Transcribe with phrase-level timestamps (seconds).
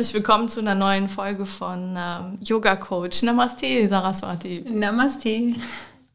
[0.00, 3.22] Herzlich willkommen zu einer neuen Folge von ähm, Yoga Coach.
[3.22, 4.64] Namaste, Saraswati.
[4.66, 5.52] Namaste.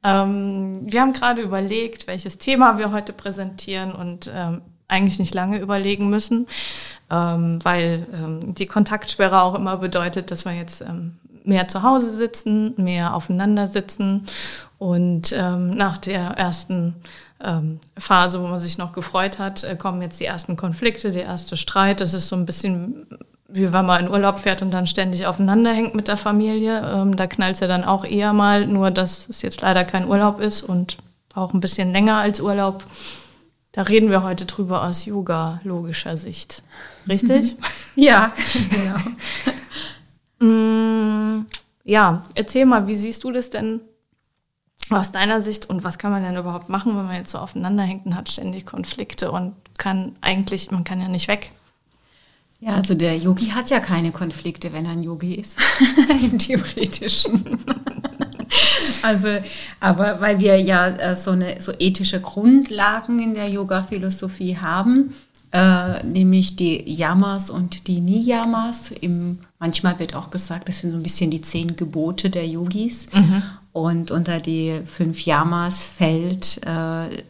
[0.04, 5.60] Ähm, wir haben gerade überlegt, welches Thema wir heute präsentieren und ähm, eigentlich nicht lange
[5.60, 6.48] überlegen müssen,
[7.12, 12.10] ähm, weil ähm, die Kontaktsperre auch immer bedeutet, dass wir jetzt ähm, mehr zu Hause
[12.10, 14.26] sitzen, mehr aufeinander sitzen
[14.80, 16.96] und nach der ersten
[17.98, 21.56] Phase, wo man sich noch gefreut hat, äh, kommen jetzt die ersten Konflikte, der erste
[21.56, 22.02] Streit.
[22.02, 23.06] Das ist so ein bisschen
[23.48, 26.82] wie wenn man in Urlaub fährt und dann ständig aufeinander hängt mit der Familie.
[26.94, 30.08] Ähm, da knallt es ja dann auch eher mal, nur dass es jetzt leider kein
[30.08, 30.98] Urlaub ist und
[31.34, 32.84] auch ein bisschen länger als Urlaub.
[33.72, 36.64] Da reden wir heute drüber aus Yoga-logischer Sicht.
[37.08, 37.58] Richtig?
[37.96, 38.34] ja,
[38.70, 38.98] genau.
[41.42, 41.46] mm,
[41.84, 43.82] ja, erzähl mal, wie siehst du das denn
[44.90, 47.84] aus deiner Sicht und was kann man denn überhaupt machen, wenn man jetzt so aufeinander
[47.84, 51.52] hängt und hat ständig Konflikte und kann eigentlich, man kann ja nicht weg.
[52.60, 55.58] Ja, also der Yogi hat ja keine Konflikte, wenn er ein Yogi ist,
[56.24, 57.44] im theoretischen.
[59.02, 59.28] also,
[59.80, 65.14] aber weil wir ja äh, so eine so ethische Grundlagen in der Yoga-Philosophie haben,
[65.52, 68.92] äh, nämlich die Yamas und die Niyamas.
[68.92, 73.08] Im, manchmal wird auch gesagt, das sind so ein bisschen die zehn Gebote der Yogis.
[73.14, 73.42] Mhm.
[73.72, 77.24] Und unter die fünf Yamas fällt äh,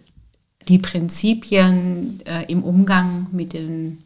[0.67, 3.99] die Prinzipien äh, im Umgang mit den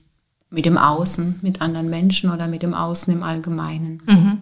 [0.49, 4.01] mit dem Außen, mit anderen Menschen oder mit dem Außen im Allgemeinen.
[4.05, 4.41] Mhm.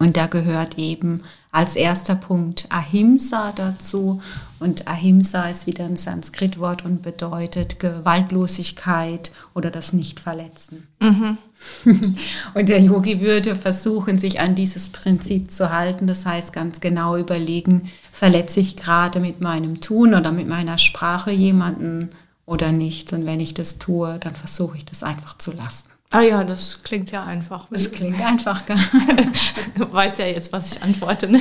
[0.00, 1.20] Und da gehört eben
[1.52, 4.22] als erster Punkt Ahimsa dazu.
[4.58, 10.86] Und Ahimsa ist wieder ein Sanskritwort und bedeutet Gewaltlosigkeit oder das Nichtverletzen.
[11.00, 11.36] Mhm.
[12.54, 16.06] und der Yogi würde versuchen, sich an dieses Prinzip zu halten.
[16.06, 21.30] Das heißt, ganz genau überlegen, verletze ich gerade mit meinem Tun oder mit meiner Sprache
[21.30, 22.08] jemanden
[22.50, 23.12] oder nicht.
[23.12, 25.84] Und wenn ich das tue, dann versuche ich das einfach zu lassen.
[26.10, 27.68] Ah ja, das klingt ja einfach.
[27.70, 28.62] Das klingt einfach.
[28.62, 28.72] du
[29.92, 31.30] weißt ja jetzt, was ich antworte.
[31.30, 31.40] Ne?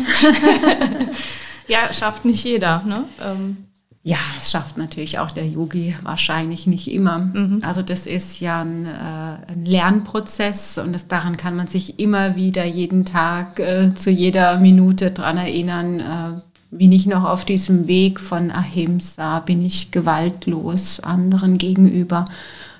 [1.68, 2.84] ja, schafft nicht jeder.
[2.86, 3.06] Ne?
[3.22, 3.58] Ähm.
[4.04, 7.18] Ja, es schafft natürlich auch der Yogi wahrscheinlich nicht immer.
[7.18, 7.62] Mhm.
[7.64, 12.36] Also das ist ja ein, äh, ein Lernprozess und das, daran kann man sich immer
[12.36, 16.42] wieder jeden Tag äh, zu jeder Minute dran erinnern, äh,
[16.72, 22.26] bin ich noch auf diesem Weg von Ahimsa, bin ich gewaltlos anderen gegenüber.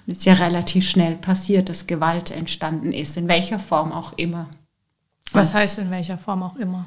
[0.06, 4.14] Und es ist ja relativ schnell passiert, dass Gewalt entstanden ist, in welcher Form auch
[4.14, 4.48] immer.
[5.32, 6.86] Was heißt in welcher Form auch immer?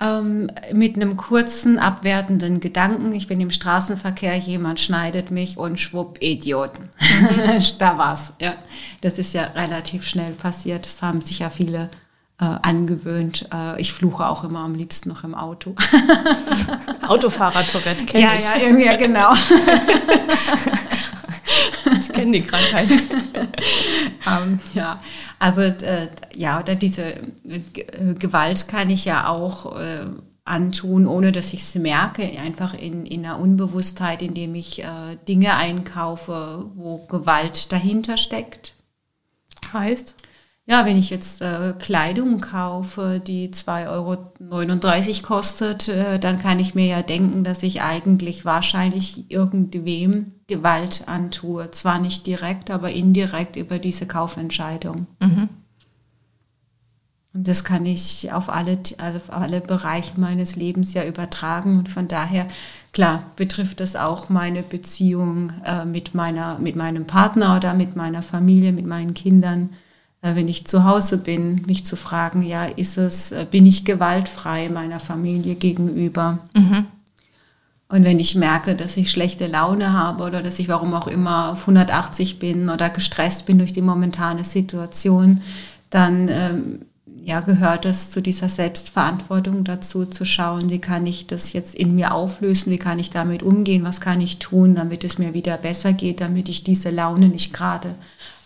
[0.00, 3.12] Ähm, mit einem kurzen, abwertenden Gedanken.
[3.12, 6.88] Ich bin im Straßenverkehr, jemand schneidet mich und schwupp, Idioten.
[7.00, 7.62] Mhm.
[7.78, 8.32] da war's.
[8.40, 8.54] Ja.
[9.00, 10.86] Das ist ja relativ schnell passiert.
[10.86, 11.90] Das haben sich ja viele
[12.40, 13.48] äh, angewöhnt.
[13.52, 15.74] Äh, ich fluche auch immer am liebsten noch im Auto.
[17.06, 18.44] Autofahrer-Tourette kenne ja, ich.
[18.44, 19.32] Ja, irgendwie, ja, genau.
[21.98, 22.90] ich kenne die Krankheit.
[24.26, 25.00] um, ja,
[25.38, 30.06] also äh, ja, oder diese äh, Gewalt kann ich ja auch äh,
[30.44, 35.56] antun, ohne dass ich es merke, einfach in, in einer Unbewusstheit, indem ich äh, Dinge
[35.56, 38.74] einkaufe, wo Gewalt dahinter steckt.
[39.72, 40.14] Heißt?
[40.70, 46.74] Ja, wenn ich jetzt äh, Kleidung kaufe, die 2,39 Euro kostet, äh, dann kann ich
[46.74, 51.70] mir ja denken, dass ich eigentlich wahrscheinlich irgendwem Gewalt antue.
[51.70, 55.06] Zwar nicht direkt, aber indirekt über diese Kaufentscheidung.
[55.20, 55.48] Mhm.
[57.32, 61.78] Und das kann ich auf alle, auf alle Bereiche meines Lebens ja übertragen.
[61.78, 62.46] Und von daher,
[62.92, 68.22] klar, betrifft das auch meine Beziehung äh, mit, meiner, mit meinem Partner oder mit meiner
[68.22, 69.70] Familie, mit meinen Kindern
[70.20, 74.68] wenn ich zu Hause bin, mich zu fragen, ja, ist es, äh, bin ich gewaltfrei
[74.68, 76.38] meiner Familie gegenüber?
[76.54, 76.86] Mhm.
[77.90, 81.50] Und wenn ich merke, dass ich schlechte Laune habe oder dass ich warum auch immer
[81.50, 85.40] auf 180 bin oder gestresst bin durch die momentane Situation,
[85.88, 86.80] dann ähm,
[87.28, 91.94] ja, gehört es zu dieser Selbstverantwortung dazu, zu schauen, wie kann ich das jetzt in
[91.94, 95.56] mir auflösen, wie kann ich damit umgehen, was kann ich tun, damit es mir wieder
[95.56, 97.94] besser geht, damit ich diese Laune nicht gerade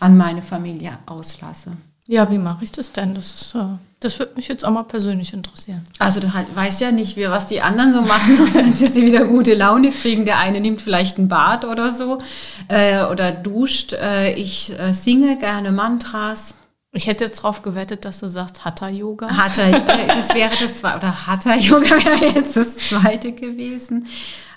[0.03, 1.71] an meine Familie auslasse.
[2.07, 3.15] Ja, wie mache ich das denn?
[3.15, 3.55] Das, ist,
[4.01, 5.85] das würde mich jetzt auch mal persönlich interessieren.
[5.99, 9.23] Also du halt, weißt ja nicht, wie, was die anderen so machen, wenn sie wieder
[9.23, 10.25] gute Laune kriegen.
[10.25, 12.19] Der eine nimmt vielleicht ein Bad oder so
[12.67, 13.93] äh, oder duscht.
[13.93, 16.55] Äh, ich äh, singe gerne Mantras.
[16.91, 19.29] Ich hätte jetzt darauf gewettet, dass du sagst Hatha-Yoga.
[19.29, 24.07] Hatha, äh, das wäre das zweite, oder Hatha-Yoga wäre jetzt das zweite gewesen.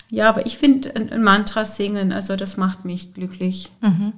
[0.09, 3.71] Ja, aber ich finde ein Mantra singen, also das macht mich glücklich.
[3.81, 4.13] Mhm.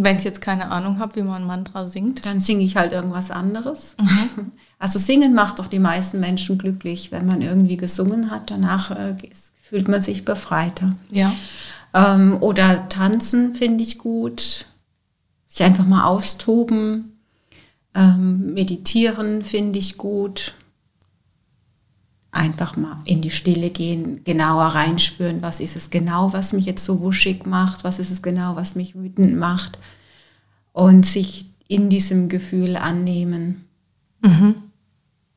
[0.00, 2.24] Wenn ich jetzt keine Ahnung habe, wie man ein Mantra singt.
[2.24, 3.96] Dann singe ich halt irgendwas anderes.
[4.00, 4.52] Mhm.
[4.80, 7.10] Also singen macht doch die meisten Menschen glücklich.
[7.10, 9.16] Wenn man irgendwie gesungen hat, danach äh,
[9.60, 10.94] fühlt man sich befreiter.
[11.10, 11.34] Ja.
[11.92, 14.66] Ähm, oder tanzen finde ich gut.
[15.48, 17.18] Sich einfach mal austoben.
[17.92, 20.54] Ähm, meditieren finde ich gut.
[22.38, 26.84] Einfach mal in die Stille gehen, genauer reinspüren, was ist es genau, was mich jetzt
[26.84, 29.78] so wuschig macht, was ist es genau, was mich wütend macht.
[30.72, 33.64] Und sich in diesem Gefühl annehmen.
[34.22, 34.54] Mhm.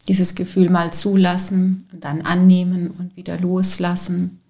[0.08, 4.42] Dieses Gefühl mal zulassen und dann annehmen und wieder loslassen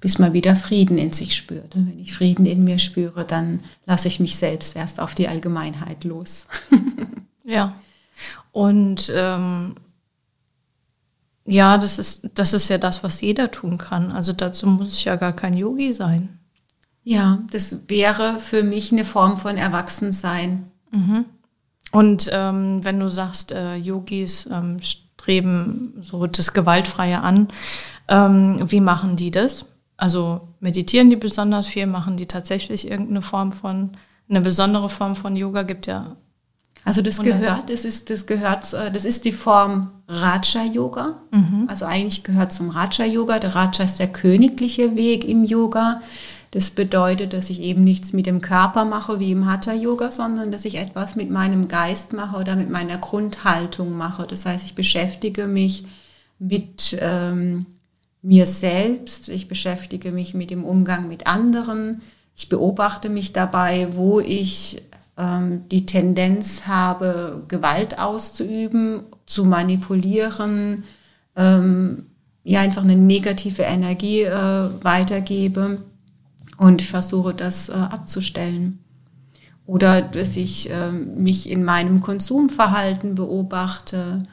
[0.00, 1.74] bis man wieder Frieden in sich spürt.
[1.74, 5.28] Und wenn ich Frieden in mir spüre, dann lasse ich mich selbst erst auf die
[5.28, 6.46] Allgemeinheit los.
[7.44, 7.74] ja.
[8.52, 9.74] Und ähm,
[11.46, 14.10] ja, das ist, das ist ja das, was jeder tun kann.
[14.10, 16.40] Also dazu muss ich ja gar kein Yogi sein.
[17.04, 20.70] Ja, das wäre für mich eine Form von Erwachsensein.
[20.90, 21.24] Mhm.
[21.92, 27.48] Und ähm, wenn du sagst, äh, Yogis ähm, streben so das Gewaltfreie an,
[28.08, 29.66] ähm, wie machen die das?
[29.96, 33.92] Also meditieren die besonders viel, machen die tatsächlich irgendeine Form von,
[34.28, 36.16] eine besondere Form von Yoga gibt ja.
[36.86, 41.20] Also das gehört, das ist, das gehört, äh, das ist die Form Raja Yoga.
[41.32, 41.66] Mhm.
[41.68, 43.40] Also eigentlich gehört zum Raja Yoga.
[43.40, 46.00] Der Raja ist der königliche Weg im Yoga.
[46.52, 50.52] Das bedeutet, dass ich eben nichts mit dem Körper mache wie im Hatha Yoga, sondern
[50.52, 54.26] dass ich etwas mit meinem Geist mache oder mit meiner Grundhaltung mache.
[54.28, 55.84] Das heißt, ich beschäftige mich
[56.38, 57.66] mit ähm,
[58.22, 62.00] mir selbst, ich beschäftige mich mit dem Umgang mit anderen,
[62.36, 64.82] ich beobachte mich dabei, wo ich
[65.18, 70.84] die Tendenz habe, Gewalt auszuüben, zu manipulieren,
[71.36, 72.06] ähm,
[72.44, 75.82] ja einfach eine negative Energie äh, weitergebe
[76.58, 78.78] und versuche das äh, abzustellen.
[79.66, 84.28] Oder dass ich äh, mich in meinem Konsumverhalten beobachte,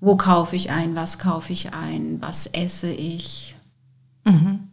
[0.00, 3.56] wo kaufe ich ein, was kaufe ich ein, was esse ich.
[4.24, 4.70] Mhm.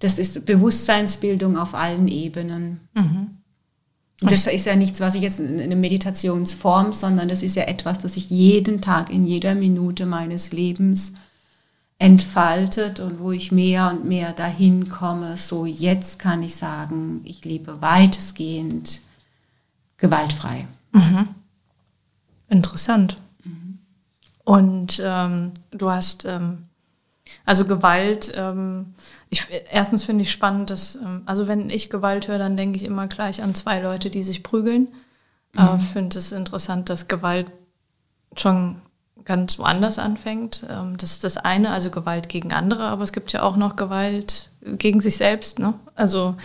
[0.00, 2.80] Das ist Bewusstseinsbildung auf allen Ebenen.
[2.94, 3.37] Mhm.
[4.20, 8.00] Das ist ja nichts, was ich jetzt in eine Meditationsform, sondern das ist ja etwas,
[8.00, 11.12] das sich jeden Tag, in jeder Minute meines Lebens
[11.98, 15.36] entfaltet und wo ich mehr und mehr dahin komme.
[15.36, 19.02] So jetzt kann ich sagen, ich lebe weitestgehend
[19.98, 20.66] gewaltfrei.
[20.92, 21.28] Mhm.
[22.48, 23.18] Interessant.
[24.48, 26.64] Und ähm, du hast, ähm,
[27.44, 28.94] also Gewalt, ähm,
[29.30, 32.84] ich, erstens finde ich spannend, dass, ähm, also wenn ich Gewalt höre, dann denke ich
[32.84, 34.88] immer gleich an zwei Leute, die sich prügeln.
[35.52, 35.60] Mhm.
[35.60, 37.46] Äh, finde es interessant, dass Gewalt
[38.36, 38.76] schon
[39.24, 40.64] ganz woanders anfängt.
[40.70, 43.76] Ähm, das ist das eine, also Gewalt gegen andere, aber es gibt ja auch noch
[43.76, 45.58] Gewalt gegen sich selbst.
[45.58, 45.74] Ne?
[45.94, 46.36] Also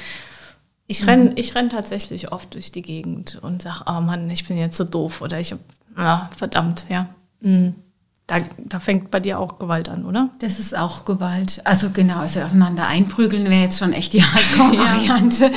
[0.86, 1.32] ich renne mhm.
[1.36, 4.84] ich renn tatsächlich oft durch die Gegend und sage, oh Mann, ich bin jetzt so
[4.84, 5.62] doof oder ich habe,
[5.98, 7.08] ja, verdammt, ja.
[7.40, 7.76] Mhm.
[8.28, 10.30] Da, da, fängt bei dir auch Gewalt an, oder?
[10.40, 11.62] Das ist auch Gewalt.
[11.66, 15.46] Also genau, also aufeinander einprügeln wäre jetzt schon echt die Hardcore-Variante.
[15.46, 15.52] Ja.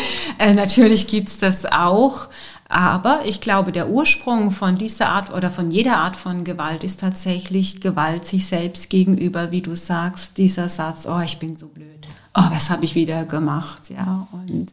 [0.45, 2.29] Äh, natürlich gibt's das auch.
[2.69, 6.99] Aber ich glaube, der Ursprung von dieser Art oder von jeder Art von Gewalt ist
[6.99, 12.09] tatsächlich Gewalt sich selbst gegenüber, wie du sagst, dieser Satz, oh, ich bin so blöd
[12.37, 14.73] oh, was habe ich wieder gemacht, ja, und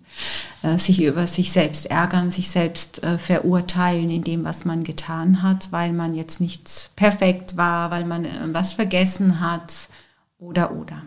[0.61, 5.41] äh, sich über sich selbst ärgern, sich selbst äh, verurteilen in dem, was man getan
[5.41, 9.87] hat, weil man jetzt nicht perfekt war, weil man äh, was vergessen hat
[10.37, 11.01] oder oder.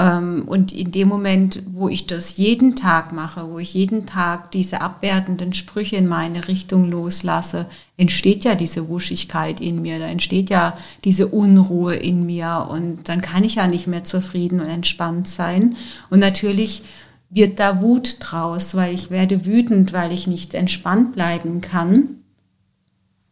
[0.00, 4.50] Ähm, und in dem Moment, wo ich das jeden Tag mache, wo ich jeden Tag
[4.52, 7.66] diese abwertenden Sprüche in meine Richtung loslasse,
[7.98, 13.20] entsteht ja diese Wuschigkeit in mir, da entsteht ja diese Unruhe in mir und dann
[13.20, 15.76] kann ich ja nicht mehr zufrieden und entspannt sein.
[16.08, 16.82] Und natürlich
[17.28, 22.19] wird da Wut draus, weil ich werde wütend, weil ich nicht entspannt bleiben kann.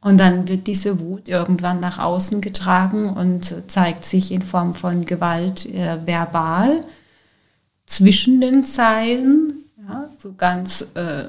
[0.08, 5.04] Und dann wird diese Wut irgendwann nach außen getragen und zeigt sich in Form von
[5.04, 6.82] Gewalt äh, verbal
[7.84, 9.52] zwischen den Zeilen,
[9.86, 11.24] ja, so ganz äh,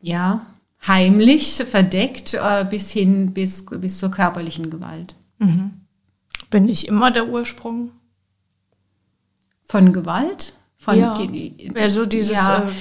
[0.00, 0.46] ja,
[0.86, 5.14] heimlich, verdeckt, äh, bis hin bis, bis zur körperlichen Gewalt.
[5.36, 5.72] Mhm.
[6.48, 7.90] Bin ich immer der Ursprung?
[9.62, 10.54] Von Gewalt?
[10.78, 11.12] Von ja.
[11.12, 12.32] Die, also dieses.
[12.32, 12.72] Ja, äh,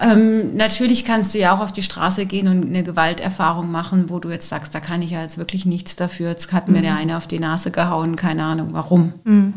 [0.00, 4.18] ähm, natürlich kannst du ja auch auf die Straße gehen und eine Gewalterfahrung machen, wo
[4.18, 6.30] du jetzt sagst, da kann ich ja jetzt wirklich nichts dafür.
[6.30, 6.82] Jetzt hat mir mhm.
[6.82, 9.12] der eine auf die Nase gehauen, keine Ahnung warum.
[9.24, 9.54] Mhm.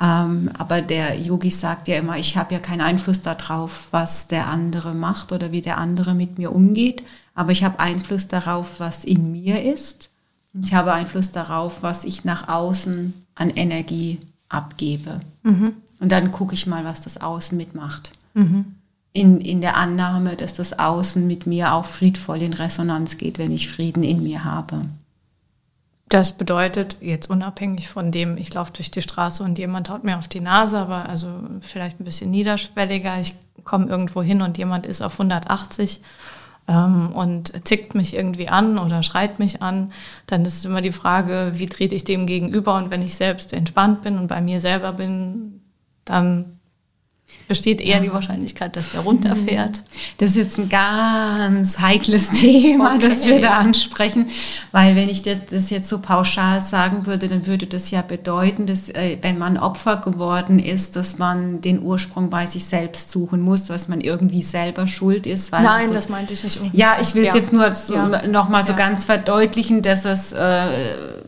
[0.00, 4.48] Ähm, aber der Yogi sagt ja immer, ich habe ja keinen Einfluss darauf, was der
[4.48, 7.02] andere macht oder wie der andere mit mir umgeht.
[7.34, 10.10] Aber ich habe Einfluss darauf, was in mir ist.
[10.62, 15.20] Ich habe Einfluss darauf, was ich nach außen an Energie abgebe.
[15.42, 15.74] Mhm.
[16.00, 18.12] Und dann gucke ich mal, was das Außen mitmacht.
[18.34, 18.75] Mhm.
[19.16, 23.50] In, in der Annahme, dass das Außen mit mir auch friedvoll in Resonanz geht, wenn
[23.50, 24.82] ich Frieden in mir habe.
[26.10, 30.18] Das bedeutet, jetzt unabhängig von dem, ich laufe durch die Straße und jemand haut mir
[30.18, 31.30] auf die Nase, aber also
[31.62, 36.02] vielleicht ein bisschen niederschwelliger, ich komme irgendwo hin und jemand ist auf 180
[36.68, 39.88] ähm, und zickt mich irgendwie an oder schreit mich an,
[40.26, 42.76] dann ist es immer die Frage, wie trete ich dem gegenüber?
[42.76, 45.62] Und wenn ich selbst entspannt bin und bei mir selber bin,
[46.04, 46.55] dann
[47.48, 49.82] besteht eher die Wahrscheinlichkeit, dass der runterfährt.
[50.18, 53.08] Das ist jetzt ein ganz heikles Thema, okay.
[53.08, 54.26] das wir da ansprechen,
[54.72, 58.88] weil wenn ich das jetzt so pauschal sagen würde, dann würde das ja bedeuten, dass
[58.90, 63.66] äh, wenn man Opfer geworden ist, dass man den Ursprung bei sich selbst suchen muss,
[63.66, 65.52] dass man irgendwie selber schuld ist.
[65.52, 66.60] Nein, so, das meinte ich nicht.
[66.72, 67.36] Ja, ich will es ja.
[67.36, 68.26] jetzt nur so ja.
[68.26, 68.78] nochmal so ja.
[68.78, 71.25] ganz verdeutlichen, dass es äh,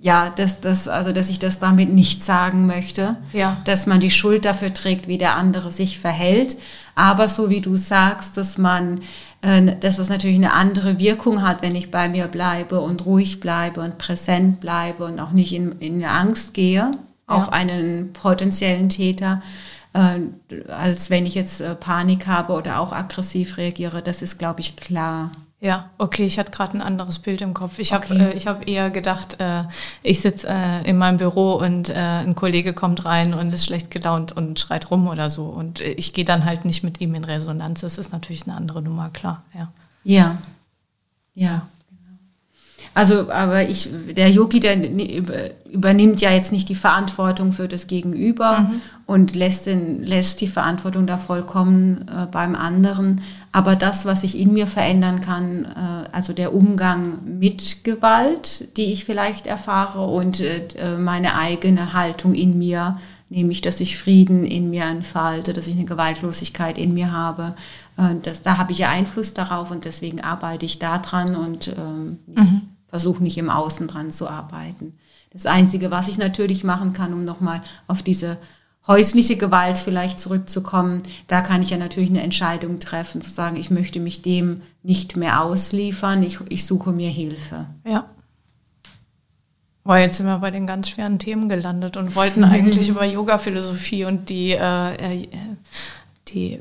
[0.00, 3.60] ja, dass, dass, also, dass ich das damit nicht sagen möchte, ja.
[3.64, 6.56] dass man die Schuld dafür trägt, wie der andere sich verhält.
[6.94, 9.00] Aber so wie du sagst, dass man,
[9.42, 13.40] äh, dass es natürlich eine andere Wirkung hat, wenn ich bei mir bleibe und ruhig
[13.40, 16.92] bleibe und präsent bleibe und auch nicht in, in Angst gehe ja.
[17.26, 19.42] auf einen potenziellen Täter,
[19.94, 20.20] äh,
[20.72, 24.00] als wenn ich jetzt äh, Panik habe oder auch aggressiv reagiere.
[24.00, 25.32] Das ist, glaube ich, klar.
[25.60, 27.80] Ja, okay, ich hatte gerade ein anderes Bild im Kopf.
[27.80, 28.20] Ich okay.
[28.20, 29.64] habe äh, hab eher gedacht, äh,
[30.04, 33.90] ich sitze äh, in meinem Büro und äh, ein Kollege kommt rein und ist schlecht
[33.90, 35.46] gelaunt und schreit rum oder so.
[35.46, 37.80] Und äh, ich gehe dann halt nicht mit ihm in Resonanz.
[37.80, 39.42] Das ist natürlich eine andere Nummer, klar.
[39.52, 39.72] Ja.
[40.04, 40.38] Ja.
[41.34, 41.62] Ja.
[42.94, 44.76] Also, aber ich, der Yogi, der
[45.70, 48.80] übernimmt ja jetzt nicht die Verantwortung für das Gegenüber mhm.
[49.06, 53.20] und lässt, den, lässt die Verantwortung da vollkommen äh, beim anderen.
[53.52, 58.92] Aber das, was ich in mir verändern kann, äh, also der Umgang mit Gewalt, die
[58.92, 62.98] ich vielleicht erfahre und äh, meine eigene Haltung in mir,
[63.30, 67.54] nämlich, dass ich Frieden in mir entfalte, dass ich eine Gewaltlosigkeit in mir habe,
[67.96, 72.18] äh, das, da habe ich ja Einfluss darauf und deswegen arbeite ich daran und ähm,
[72.26, 74.94] mhm versuche nicht im Außen dran zu arbeiten.
[75.30, 78.38] Das Einzige, was ich natürlich machen kann, um nochmal auf diese
[78.86, 83.70] häusliche Gewalt vielleicht zurückzukommen, da kann ich ja natürlich eine Entscheidung treffen, zu sagen, ich
[83.70, 87.66] möchte mich dem nicht mehr ausliefern, ich, ich suche mir Hilfe.
[87.84, 88.06] Ja.
[89.84, 94.04] Boah, jetzt sind wir bei den ganz schweren Themen gelandet und wollten eigentlich über Yoga-Philosophie
[94.04, 95.28] und die, äh, äh,
[96.28, 96.58] die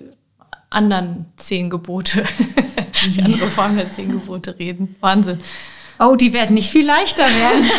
[0.69, 2.23] anderen zehn Gebote,
[3.05, 4.95] die andere Form der zehn Gebote reden.
[4.99, 5.39] Wahnsinn.
[5.99, 7.69] Oh, die werden nicht viel leichter werden.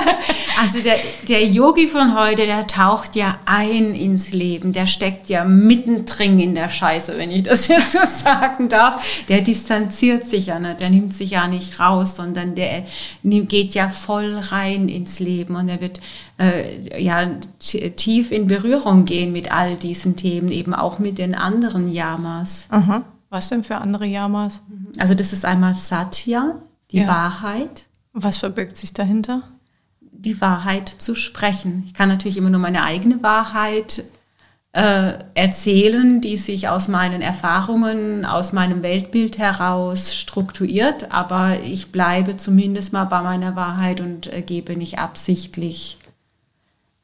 [0.62, 0.96] also der,
[1.28, 4.72] der Yogi von heute, der taucht ja ein ins Leben.
[4.72, 9.24] Der steckt ja mittendrin in der Scheiße, wenn ich das jetzt so sagen darf.
[9.28, 12.84] Der distanziert sich ja nicht, der nimmt sich ja nicht raus, sondern der
[13.22, 16.00] geht ja voll rein ins Leben und er wird
[16.38, 17.28] äh, ja
[17.58, 22.68] tief in Berührung gehen mit all diesen Themen, eben auch mit den anderen Yamas.
[22.70, 23.04] Mhm.
[23.30, 24.62] Was denn für andere Yamas?
[24.98, 26.54] Also das ist einmal Satya,
[26.90, 27.08] die ja.
[27.08, 27.86] Wahrheit.
[28.12, 29.42] Was verbirgt sich dahinter?
[30.00, 31.84] Die Wahrheit zu sprechen.
[31.86, 34.04] Ich kann natürlich immer nur meine eigene Wahrheit
[34.74, 42.36] äh, erzählen, die sich aus meinen Erfahrungen, aus meinem Weltbild heraus strukturiert, aber ich bleibe
[42.36, 45.98] zumindest mal bei meiner Wahrheit und äh, gebe nicht absichtlich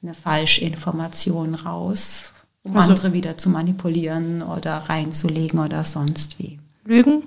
[0.02, 2.32] eine Falschinformation raus,
[2.64, 6.58] um also, andere wieder zu manipulieren oder reinzulegen oder sonst wie.
[6.84, 7.22] Lügen?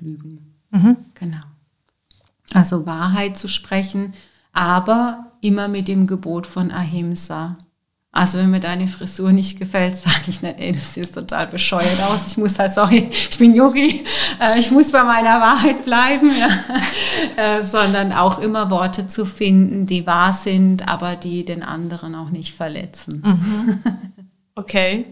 [0.00, 0.54] Lügen.
[0.70, 0.96] Mhm.
[1.14, 1.42] Genau.
[2.54, 4.14] Also Wahrheit zu sprechen,
[4.52, 7.56] aber immer mit dem Gebot von Ahimsa.
[8.14, 12.00] Also wenn mir deine Frisur nicht gefällt, sage ich nicht, ey, das sieht total bescheuert
[12.02, 12.26] aus.
[12.28, 14.04] Ich muss halt, sorry, ich bin Yogi,
[14.38, 16.48] äh, ich muss bei meiner Wahrheit bleiben, ja.
[17.36, 22.30] äh, sondern auch immer Worte zu finden, die wahr sind, aber die den anderen auch
[22.30, 23.22] nicht verletzen.
[23.24, 23.82] Mhm.
[24.54, 25.06] Okay.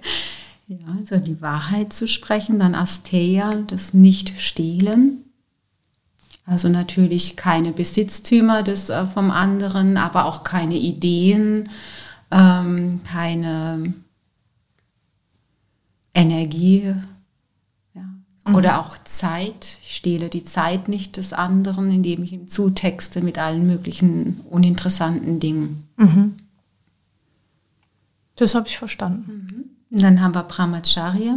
[0.68, 5.24] Ja, also die Wahrheit zu sprechen, dann Asteya, das Nicht-Stehlen.
[6.50, 11.68] Also natürlich keine Besitztümer des, äh, vom anderen, aber auch keine Ideen,
[12.32, 13.94] ähm, keine
[16.12, 16.96] Energie
[17.94, 18.02] ja,
[18.46, 18.54] Mhm.
[18.56, 19.78] Oder auch Zeit.
[19.84, 25.38] Ich stehle die Zeit nicht des anderen, indem ich ihm zutexte mit allen möglichen uninteressanten
[25.38, 25.88] Dingen.
[25.98, 26.36] Mhm.
[28.34, 29.46] Das habe ich verstanden.
[29.90, 30.00] Mhm.
[30.00, 31.36] Dann haben wir Brahmacharya.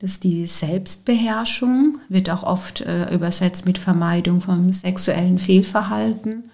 [0.00, 6.44] Das ist die Selbstbeherrschung, wird auch oft äh, übersetzt mit Vermeidung von sexuellen Fehlverhalten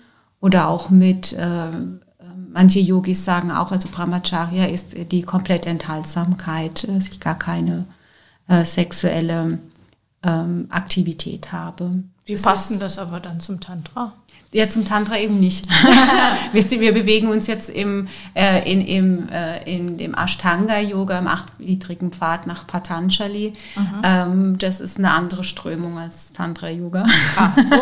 [0.40, 1.68] oder auch mit, äh,
[2.52, 7.84] manche Yogis sagen auch, also Brahmacharya ist die komplette Enthaltsamkeit, dass ich gar keine
[8.48, 9.60] äh, sexuelle
[10.24, 12.02] ähm, Aktivität habe.
[12.24, 14.12] Wie passt denn das aber dann zum Tantra?
[14.56, 15.66] Ja, zum Tantra eben nicht.
[16.52, 22.46] Wir bewegen uns jetzt im, äh, in, im, äh, in dem Ashtanga-Yoga, im achtgliedrigen Pfad
[22.46, 23.52] nach Patanjali.
[23.76, 23.84] Mhm.
[24.02, 27.04] Ähm, das ist eine andere Strömung als Tantra-Yoga.
[27.36, 27.74] Ach so.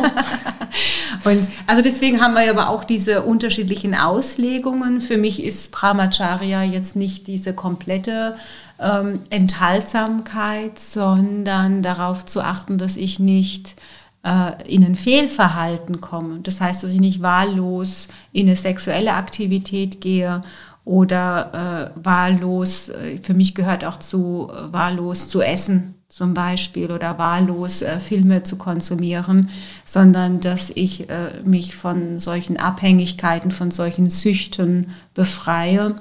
[1.30, 5.00] Und also deswegen haben wir aber auch diese unterschiedlichen Auslegungen.
[5.00, 8.34] Für mich ist Brahmacharya jetzt nicht diese komplette
[8.80, 13.76] ähm, Enthaltsamkeit, sondern darauf zu achten, dass ich nicht
[14.24, 16.40] äh, in ein Fehlverhalten komme.
[16.42, 20.42] Das heißt, dass ich nicht wahllos in eine sexuelle Aktivität gehe
[20.84, 26.92] oder äh, wahllos, äh, für mich gehört auch zu, äh, wahllos zu essen zum Beispiel
[26.92, 29.50] oder wahllos äh, Filme zu konsumieren,
[29.84, 35.96] sondern dass ich äh, mich von solchen Abhängigkeiten, von solchen Süchten befreie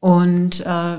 [0.00, 0.96] und äh,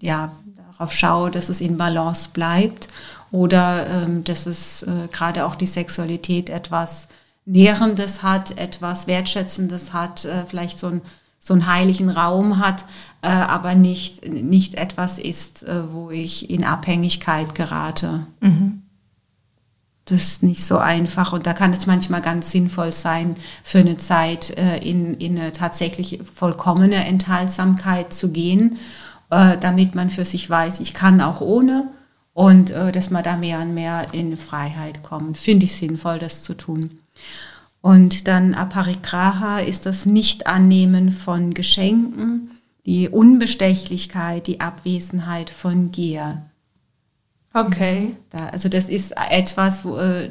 [0.00, 0.32] ja,
[0.78, 2.88] darauf schaue, dass es in Balance bleibt
[3.34, 7.08] oder ähm, dass es äh, gerade auch die Sexualität etwas
[7.44, 11.00] Nährendes hat, etwas Wertschätzendes hat, äh, vielleicht so, ein,
[11.40, 12.84] so einen heiligen Raum hat,
[13.22, 18.24] äh, aber nicht, nicht etwas ist, äh, wo ich in Abhängigkeit gerate.
[18.38, 18.82] Mhm.
[20.04, 23.96] Das ist nicht so einfach und da kann es manchmal ganz sinnvoll sein, für eine
[23.96, 28.78] Zeit äh, in, in eine tatsächlich vollkommene Enthaltsamkeit zu gehen,
[29.30, 31.88] äh, damit man für sich weiß, ich kann auch ohne
[32.34, 35.38] und äh, dass man da mehr und mehr in Freiheit kommt.
[35.38, 36.98] Finde ich sinnvoll, das zu tun.
[37.80, 42.50] Und dann Aparigraha ist das Nicht-Annehmen von Geschenken,
[42.84, 46.46] die Unbestechlichkeit, die Abwesenheit von Gier.
[47.52, 48.16] Okay.
[48.30, 50.30] Da, also das ist etwas, wo, äh,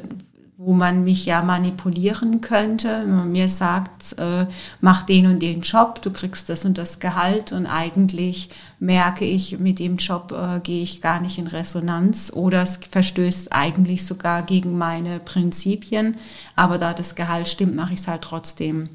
[0.56, 3.00] wo man mich ja manipulieren könnte.
[3.00, 4.46] Wenn man mir sagt, äh,
[4.80, 9.58] mach den und den Job, du kriegst das und das Gehalt und eigentlich merke ich,
[9.58, 14.42] mit dem Job äh, gehe ich gar nicht in Resonanz oder es verstößt eigentlich sogar
[14.42, 16.16] gegen meine Prinzipien,
[16.54, 18.88] aber da das Gehalt stimmt, mache ich es halt trotzdem.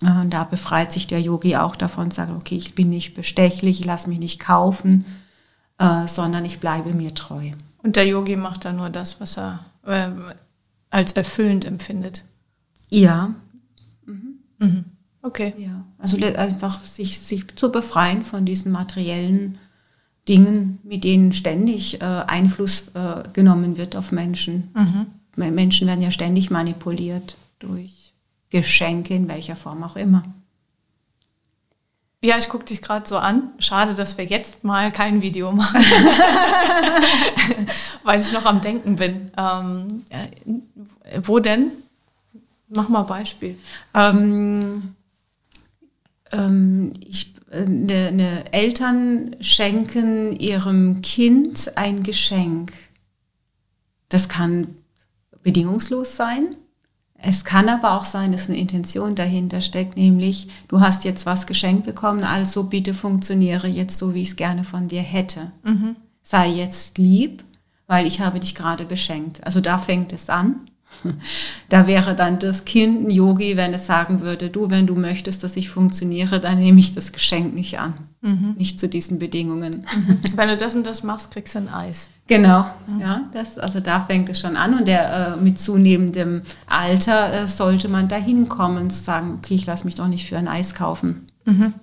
[0.00, 3.80] Äh, und da befreit sich der Yogi auch davon, sagt, okay, ich bin nicht bestechlich,
[3.80, 5.04] ich lasse mich nicht kaufen,
[5.78, 7.50] äh, sondern ich bleibe mir treu.
[7.82, 10.08] Und der Yogi macht dann nur das, was er äh,
[10.94, 12.24] als erfüllend empfindet.
[12.88, 13.34] Ja.
[14.06, 14.38] Mhm.
[14.60, 14.84] Mhm.
[15.22, 15.52] Okay.
[15.58, 15.84] Ja.
[15.98, 19.58] Also einfach sich, sich zu befreien von diesen materiellen
[20.28, 24.70] Dingen, mit denen ständig äh, Einfluss äh, genommen wird auf Menschen.
[24.74, 25.54] Mhm.
[25.54, 28.14] Menschen werden ja ständig manipuliert durch
[28.50, 30.22] Geschenke in welcher Form auch immer.
[32.24, 33.50] Ja, ich gucke dich gerade so an.
[33.58, 35.78] Schade, dass wir jetzt mal kein Video machen,
[38.02, 39.30] weil ich noch am Denken bin.
[39.36, 40.28] Ähm, äh,
[41.22, 41.70] wo denn?
[42.68, 43.58] Mach mal Beispiel.
[43.92, 44.94] Ähm,
[46.32, 52.72] ähm, ich, ne, ne Eltern schenken ihrem Kind ein Geschenk.
[54.08, 54.78] Das kann
[55.42, 56.56] bedingungslos sein.
[57.26, 61.46] Es kann aber auch sein, dass eine Intention dahinter steckt, nämlich du hast jetzt was
[61.46, 65.50] geschenkt bekommen, also bitte funktioniere jetzt so, wie ich es gerne von dir hätte.
[65.62, 65.96] Mhm.
[66.22, 67.42] Sei jetzt lieb,
[67.86, 69.42] weil ich habe dich gerade beschenkt.
[69.44, 70.60] Also da fängt es an.
[71.68, 75.42] Da wäre dann das Kind ein Yogi, wenn es sagen würde, du, wenn du möchtest,
[75.42, 77.94] dass ich funktioniere, dann nehme ich das Geschenk nicht an.
[78.20, 78.54] Mhm.
[78.56, 79.86] Nicht zu diesen Bedingungen.
[79.94, 80.18] Mhm.
[80.36, 82.10] Wenn du das und das machst, kriegst du ein Eis.
[82.26, 83.00] Genau, mhm.
[83.00, 87.46] ja, das, also da fängt es schon an und der, äh, mit zunehmendem Alter äh,
[87.46, 90.74] sollte man da hinkommen, zu sagen, okay, ich lasse mich doch nicht für ein Eis
[90.74, 91.26] kaufen.
[91.44, 91.74] Mhm.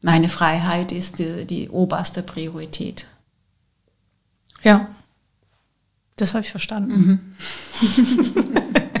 [0.00, 3.06] Meine Freiheit ist die, die oberste Priorität.
[4.62, 4.88] Ja.
[6.16, 6.92] Das habe ich verstanden.
[6.92, 7.20] Mhm.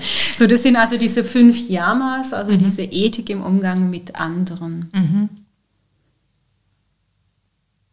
[0.38, 2.58] so, das sind also diese fünf Yamas, also mhm.
[2.58, 4.90] diese Ethik im Umgang mit anderen.
[4.92, 5.28] Mhm.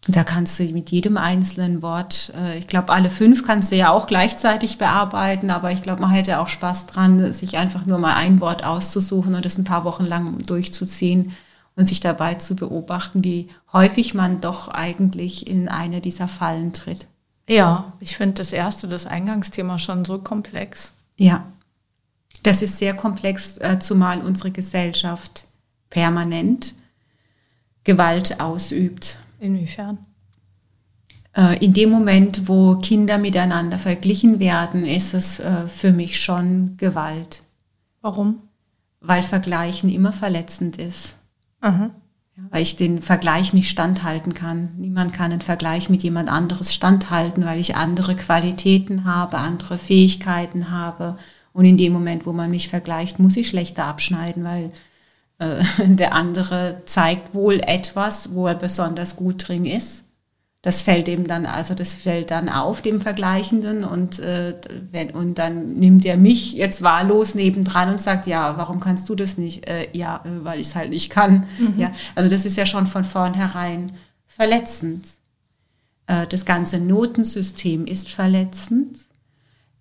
[0.08, 3.92] Da kannst du mit jedem einzelnen Wort, äh, ich glaube, alle fünf kannst du ja
[3.92, 8.16] auch gleichzeitig bearbeiten, aber ich glaube, man hätte auch Spaß dran, sich einfach nur mal
[8.16, 11.34] ein Wort auszusuchen und das ein paar Wochen lang durchzuziehen
[11.76, 17.08] und sich dabei zu beobachten, wie häufig man doch eigentlich in eine dieser Fallen tritt.
[17.50, 20.94] Ja, ich finde das erste, das Eingangsthema schon so komplex.
[21.18, 21.52] Ja,
[22.44, 25.48] das ist sehr komplex, äh, zumal unsere Gesellschaft
[25.90, 26.76] permanent
[27.84, 29.20] Gewalt ausübt.
[29.40, 30.06] Inwiefern?
[31.36, 36.76] äh, in dem Moment, wo Kinder miteinander verglichen werden, ist es äh, für mich schon
[36.78, 37.44] Gewalt.
[38.02, 38.42] Warum?
[39.00, 41.16] Weil Vergleichen immer verletzend ist.
[41.62, 41.92] Mhm.
[42.40, 44.70] Ja, weil ich den Vergleich nicht standhalten kann.
[44.78, 50.72] Niemand kann einen Vergleich mit jemand anderes standhalten, weil ich andere Qualitäten habe, andere Fähigkeiten
[50.72, 51.16] habe.
[51.52, 54.72] Und in dem Moment, wo man mich vergleicht, muss ich schlechter abschneiden, weil
[55.40, 60.06] äh, der andere zeigt wohl etwas, wo er besonders gut drin ist
[60.62, 64.56] das fällt eben dann, also das fällt dann auf dem Vergleichenden und, äh,
[64.92, 69.16] wenn, und dann nimmt er mich jetzt wahllos nebendran und sagt, ja, warum kannst du
[69.16, 69.70] das nicht?
[69.70, 71.48] Äh, ja, äh, weil ich es halt nicht kann.
[71.58, 71.80] Mhm.
[71.80, 73.94] Ja, also das ist ja schon von vornherein
[74.28, 75.06] verletzend.
[76.08, 78.98] Äh, das ganze Notensystem ist verletzend.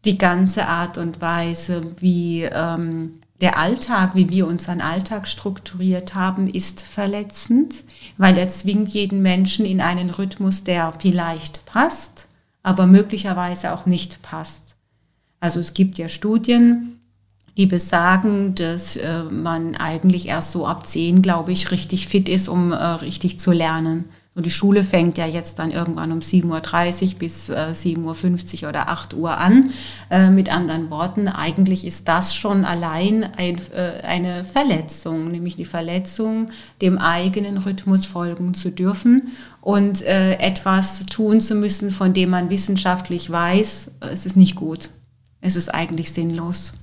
[0.05, 6.49] Die ganze Art und Weise, wie ähm, der Alltag, wie wir unseren Alltag strukturiert haben,
[6.49, 7.85] ist verletzend,
[8.17, 12.27] weil er zwingt jeden Menschen in einen Rhythmus, der vielleicht passt,
[12.65, 14.75] aber möglicherweise auch nicht passt.
[15.41, 16.99] Also es gibt ja Studien,
[17.57, 22.49] die besagen, dass äh, man eigentlich erst so ab zehn, glaube ich, richtig fit ist,
[22.49, 24.07] um äh, richtig zu lernen.
[24.39, 28.69] Und die Schule fängt ja jetzt dann irgendwann um 7.30 Uhr bis äh, 7.50 Uhr
[28.69, 29.71] oder 8 Uhr an.
[30.11, 35.65] Äh, mit anderen Worten, eigentlich ist das schon allein ein, äh, eine Verletzung, nämlich die
[35.65, 42.31] Verletzung, dem eigenen Rhythmus folgen zu dürfen und äh, etwas tun zu müssen, von dem
[42.31, 44.91] man wissenschaftlich weiß, es ist nicht gut.
[45.41, 46.75] Es ist eigentlich sinnlos.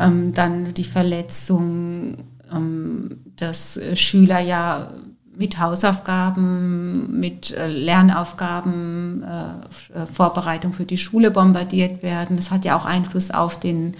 [0.00, 2.16] Ähm, dann die Verletzung,
[2.50, 4.90] ähm, dass Schüler ja
[5.36, 12.36] mit Hausaufgaben, mit äh, Lernaufgaben, äh, äh, Vorbereitung für die Schule bombardiert werden.
[12.36, 13.94] Das hat ja auch Einfluss auf den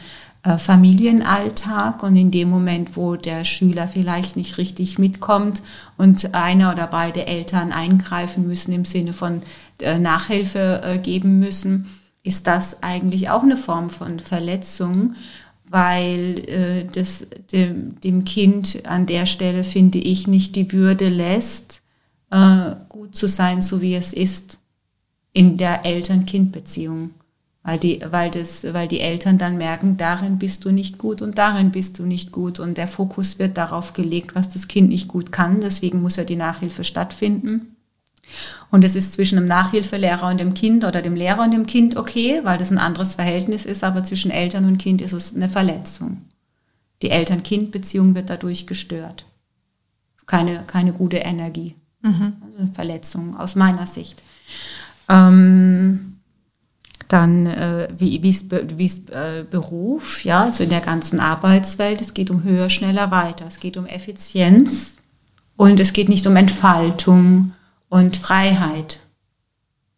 [0.59, 5.63] Familienalltag und in dem Moment, wo der Schüler vielleicht nicht richtig mitkommt
[5.97, 9.43] und einer oder beide Eltern eingreifen müssen im Sinne von
[10.01, 11.87] Nachhilfe geben müssen,
[12.25, 15.15] ist das eigentlich auch eine Form von Verletzung
[15.73, 21.81] weil äh, das dem, dem Kind an der Stelle, finde ich, nicht die Würde lässt,
[22.31, 24.59] äh, gut zu sein, so wie es ist
[25.33, 27.13] in der Eltern-Kind-Beziehung.
[27.63, 31.39] Weil die, weil, das, weil die Eltern dann merken, darin bist du nicht gut und
[31.39, 32.61] darin bist du nicht gut.
[32.61, 35.61] Und der Fokus wird darauf gelegt, was das Kind nicht gut kann.
[35.63, 37.72] Deswegen muss ja die Nachhilfe stattfinden.
[38.71, 41.97] Und es ist zwischen dem Nachhilfelehrer und dem Kind oder dem Lehrer und dem Kind
[41.97, 45.49] okay, weil das ein anderes Verhältnis ist, aber zwischen Eltern und Kind ist es eine
[45.49, 46.23] Verletzung.
[47.03, 49.27] Die Eltern-Kind-Beziehung wird dadurch gestört.
[50.27, 51.75] Keine, keine gute Energie.
[52.01, 52.35] Mhm.
[52.45, 54.23] Also eine Verletzung aus meiner Sicht.
[55.09, 56.17] Ähm,
[57.09, 62.31] dann äh, wie wie's, wie's, äh, Beruf, ja, also in der ganzen Arbeitswelt, es geht
[62.31, 63.47] um höher, schneller, weiter.
[63.47, 64.97] Es geht um Effizienz
[65.57, 67.53] und es geht nicht um Entfaltung
[67.93, 69.01] und Freiheit.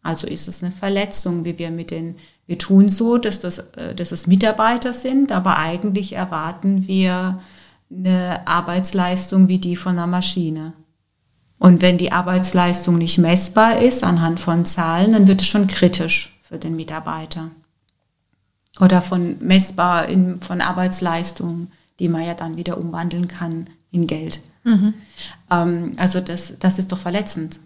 [0.03, 3.95] Also ist es eine Verletzung, wie wir mit den, wir tun so, dass das, äh,
[3.95, 7.39] dass es Mitarbeiter sind, aber eigentlich erwarten wir
[7.89, 10.73] eine Arbeitsleistung wie die von einer Maschine.
[11.57, 16.37] Und wenn die Arbeitsleistung nicht messbar ist anhand von Zahlen, dann wird es schon kritisch
[16.41, 17.51] für den Mitarbeiter.
[18.81, 24.41] Oder von messbar in, von Arbeitsleistung, die man ja dann wieder umwandeln kann in Geld.
[24.65, 24.95] Mhm.
[25.49, 27.61] Ähm, also das, das ist doch verletzend.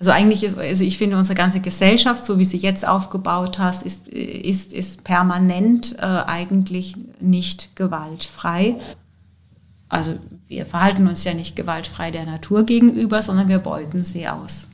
[0.00, 3.82] Also eigentlich ist, also ich finde, unsere ganze Gesellschaft, so wie sie jetzt aufgebaut hast,
[3.82, 8.76] ist, ist, ist permanent äh, eigentlich nicht gewaltfrei.
[9.90, 14.68] Also wir verhalten uns ja nicht gewaltfrei der Natur gegenüber, sondern wir beuten sie aus.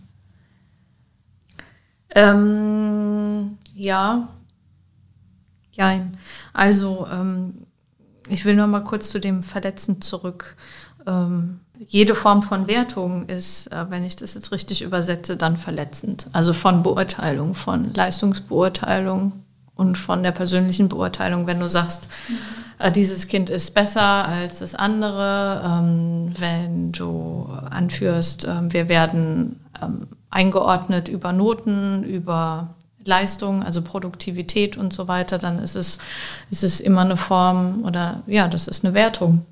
[2.10, 4.28] Ähm, ja,
[5.72, 6.00] ja.
[6.52, 7.66] Also ähm,
[8.28, 10.56] ich will noch mal kurz zu dem Verletzen zurück.
[11.04, 16.28] Ähm, jede Form von Wertung ist, äh, wenn ich das jetzt richtig übersetze, dann verletzend.
[16.32, 19.32] Also von Beurteilung, von Leistungsbeurteilung
[19.74, 22.92] und von der persönlichen Beurteilung, wenn du sagst, mhm.
[22.92, 29.60] dieses Kind ist besser als das andere, ähm, wenn du anführst, ähm, wir werden
[30.30, 35.98] eingeordnet über Noten, über Leistung, also Produktivität und so weiter, dann ist es,
[36.50, 39.44] ist es immer eine Form oder ja, das ist eine Wertung.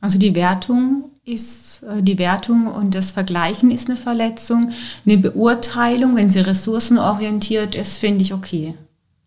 [0.00, 4.72] Also die Wertung ist äh, die Wertung und das Vergleichen ist eine Verletzung.
[5.06, 8.74] Eine Beurteilung, wenn sie ressourcenorientiert ist, finde ich okay.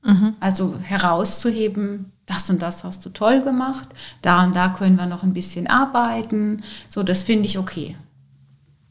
[0.04, 0.34] Mhm.
[0.40, 3.88] Also herauszuheben, das und das hast du toll gemacht,
[4.22, 6.64] da und da können wir noch ein bisschen arbeiten.
[6.90, 7.96] So, das finde ich okay.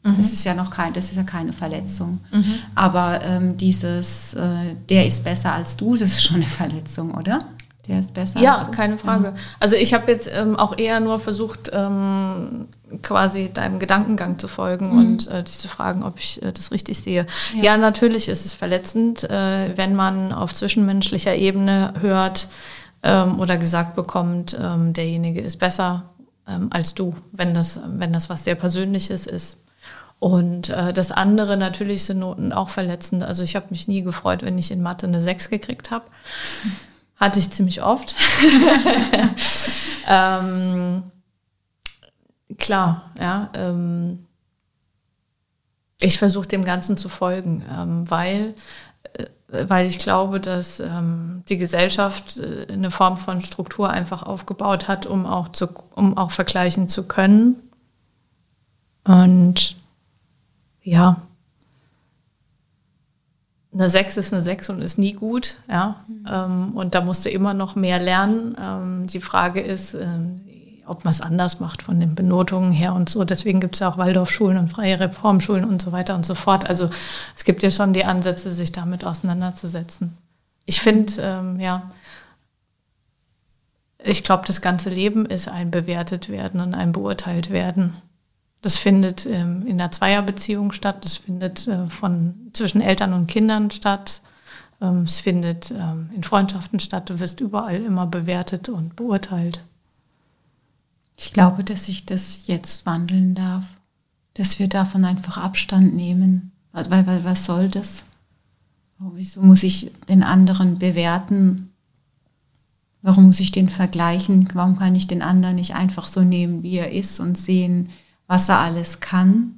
[0.03, 0.17] Mhm.
[0.17, 2.19] Das ist ja noch kein, das ist ja keine Verletzung.
[2.31, 2.55] Mhm.
[2.75, 7.47] Aber ähm, dieses, äh, der ist besser als du, das ist schon eine Verletzung, oder?
[7.87, 8.39] Der ist besser.
[8.39, 9.25] Ja, keine Frage.
[9.25, 9.33] Ja.
[9.59, 12.67] Also ich habe jetzt ähm, auch eher nur versucht, ähm,
[13.01, 14.97] quasi deinem Gedankengang zu folgen mhm.
[14.99, 17.25] und äh, dich zu fragen, ob ich äh, das richtig sehe.
[17.55, 17.63] Ja.
[17.63, 17.77] ja.
[17.77, 22.47] natürlich ist es verletzend, äh, wenn man auf zwischenmenschlicher Ebene hört
[23.03, 26.03] ähm, oder gesagt bekommt, ähm, derjenige ist besser
[26.47, 29.57] ähm, als du, wenn das, wenn das was sehr Persönliches ist.
[30.19, 33.23] Und äh, das andere natürlich sind Noten auch verletzend.
[33.23, 36.05] Also ich habe mich nie gefreut, wenn ich in Mathe eine 6 gekriegt habe.
[37.23, 38.17] Hatte ich ziemlich oft.
[40.09, 41.03] ähm,
[42.57, 43.49] klar, ja.
[43.53, 44.25] Ähm,
[46.01, 48.55] ich versuche dem Ganzen zu folgen, ähm, weil,
[49.13, 54.89] äh, weil ich glaube, dass ähm, die Gesellschaft äh, eine Form von Struktur einfach aufgebaut
[54.89, 57.55] hat, um auch, zu, um auch vergleichen zu können.
[59.05, 59.77] Und
[60.81, 61.21] ja,
[63.73, 66.03] eine 6 ist eine 6 und ist nie gut, ja.
[66.07, 66.25] Mhm.
[66.29, 68.55] Ähm, und da musst du immer noch mehr lernen.
[68.59, 70.05] Ähm, die Frage ist, äh,
[70.85, 73.23] ob man es anders macht von den Benotungen her und so.
[73.23, 76.69] Deswegen gibt es ja auch Waldorfschulen und freie Reformschulen und so weiter und so fort.
[76.69, 76.89] Also
[77.35, 80.13] es gibt ja schon die Ansätze, sich damit auseinanderzusetzen.
[80.65, 81.91] Ich finde, ähm, ja,
[84.03, 87.95] ich glaube, das ganze Leben ist ein bewertet werden und ein beurteilt werden.
[88.63, 93.69] Das findet ähm, in der Zweierbeziehung statt, das findet äh, von, zwischen Eltern und Kindern
[93.71, 94.21] statt,
[94.79, 99.65] ähm, es findet ähm, in Freundschaften statt, du wirst überall immer bewertet und beurteilt.
[101.17, 103.65] Ich glaube, dass sich das jetzt wandeln darf,
[104.33, 108.05] dass wir davon einfach Abstand nehmen, weil, weil was soll das?
[108.97, 111.73] Wieso muss ich den anderen bewerten?
[113.01, 114.47] Warum muss ich den vergleichen?
[114.53, 117.89] Warum kann ich den anderen nicht einfach so nehmen, wie er ist und sehen,
[118.27, 119.55] was er alles kann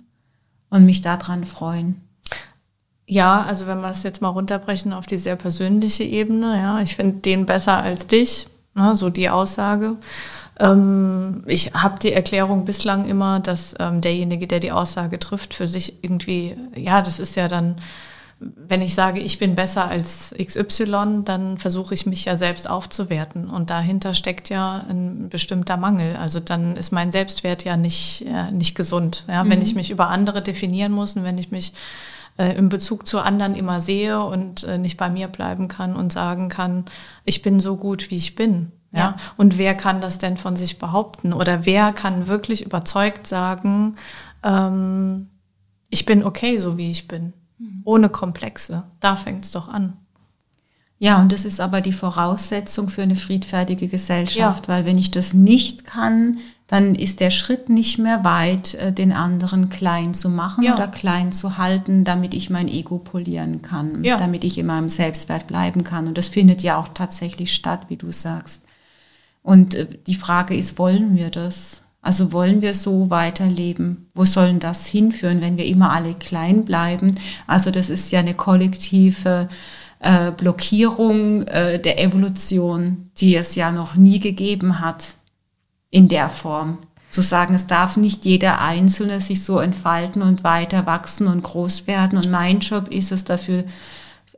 [0.70, 2.02] und mich daran freuen.
[3.08, 6.96] Ja, also wenn wir es jetzt mal runterbrechen auf die sehr persönliche Ebene, ja, ich
[6.96, 9.98] finde den besser als dich, ne, so die Aussage.
[10.60, 15.68] Ähm, ich habe die Erklärung bislang immer, dass ähm, derjenige, der die Aussage trifft, für
[15.68, 17.76] sich irgendwie, ja, das ist ja dann
[18.56, 23.50] wenn ich sage, ich bin besser als XY, dann versuche ich mich ja selbst aufzuwerten.
[23.50, 26.16] Und dahinter steckt ja ein bestimmter Mangel.
[26.16, 29.26] Also dann ist mein Selbstwert ja nicht, äh, nicht gesund.
[29.28, 29.44] Ja?
[29.44, 29.50] Mhm.
[29.50, 31.74] Wenn ich mich über andere definieren muss und wenn ich mich
[32.38, 36.12] äh, in Bezug zu anderen immer sehe und äh, nicht bei mir bleiben kann und
[36.12, 36.86] sagen kann,
[37.24, 38.72] ich bin so gut, wie ich bin.
[38.92, 39.00] Ja?
[39.00, 39.16] ja.
[39.38, 41.34] Und wer kann das denn von sich behaupten?
[41.34, 43.96] Oder wer kann wirklich überzeugt sagen,
[44.44, 45.30] ähm,
[45.90, 47.34] ich bin okay, so wie ich bin?
[47.58, 47.82] Mhm.
[47.86, 48.84] Ohne Komplexe.
[49.00, 49.94] Da fängt es doch an.
[50.98, 54.74] Ja, und das ist aber die Voraussetzung für eine friedfertige Gesellschaft, ja.
[54.74, 56.38] weil wenn ich das nicht kann,
[56.68, 60.74] dann ist der Schritt nicht mehr weit, äh, den anderen klein zu machen ja.
[60.74, 64.18] oder klein zu halten, damit ich mein Ego polieren kann, ja.
[64.18, 66.08] damit ich in meinem Selbstwert bleiben kann.
[66.08, 68.64] Und das findet ja auch tatsächlich statt, wie du sagst.
[69.44, 71.84] Und äh, die Frage ist, wollen wir das?
[72.06, 74.06] Also wollen wir so weiterleben?
[74.14, 77.16] Wo sollen das hinführen, wenn wir immer alle klein bleiben?
[77.48, 79.50] Also das ist ja eine kollektive
[80.02, 85.16] äh, Blockierung äh, der Evolution, die es ja noch nie gegeben hat
[85.90, 86.78] in der Form.
[87.10, 91.88] Zu sagen, es darf nicht jeder Einzelne sich so entfalten und weiter wachsen und groß
[91.88, 92.20] werden.
[92.20, 93.64] Und mein Job ist es dafür,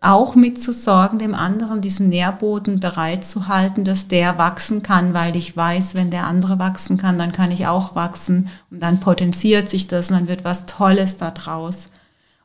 [0.02, 6.12] auch mitzusorgen, dem anderen diesen Nährboden bereitzuhalten, dass der wachsen kann, weil ich weiß, wenn
[6.12, 10.18] der andere wachsen kann, dann kann ich auch wachsen und dann potenziert sich das und
[10.18, 11.90] dann wird was Tolles daraus.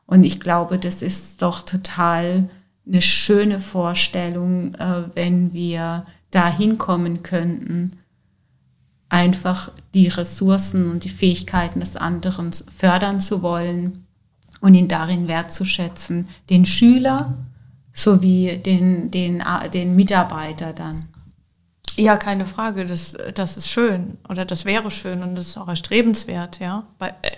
[0.05, 2.49] Und ich glaube, das ist doch total
[2.87, 7.93] eine schöne Vorstellung, äh, wenn wir da hinkommen könnten,
[9.09, 14.02] einfach die Ressourcen und die Fähigkeiten des anderen fördern zu wollen
[14.63, 17.33] und ihn darin wertzuschätzen, den Schüler
[17.91, 21.09] sowie den, den, den Mitarbeiter dann.
[21.97, 22.85] Ja, keine Frage.
[22.85, 26.87] Das, das ist schön oder das wäre schön und das ist auch erstrebenswert, ja.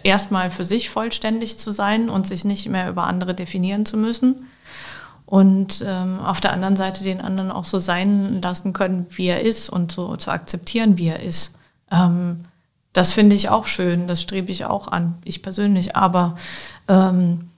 [0.04, 4.46] Erstmal für sich vollständig zu sein und sich nicht mehr über andere definieren zu müssen.
[5.26, 9.42] Und ähm, auf der anderen Seite den anderen auch so sein lassen können, wie er
[9.42, 11.56] ist und so zu akzeptieren, wie er ist.
[11.90, 12.42] Ähm,
[12.96, 15.98] das finde ich auch schön, das strebe ich auch an, ich persönlich.
[15.98, 16.38] Aber
[16.88, 17.50] ähm,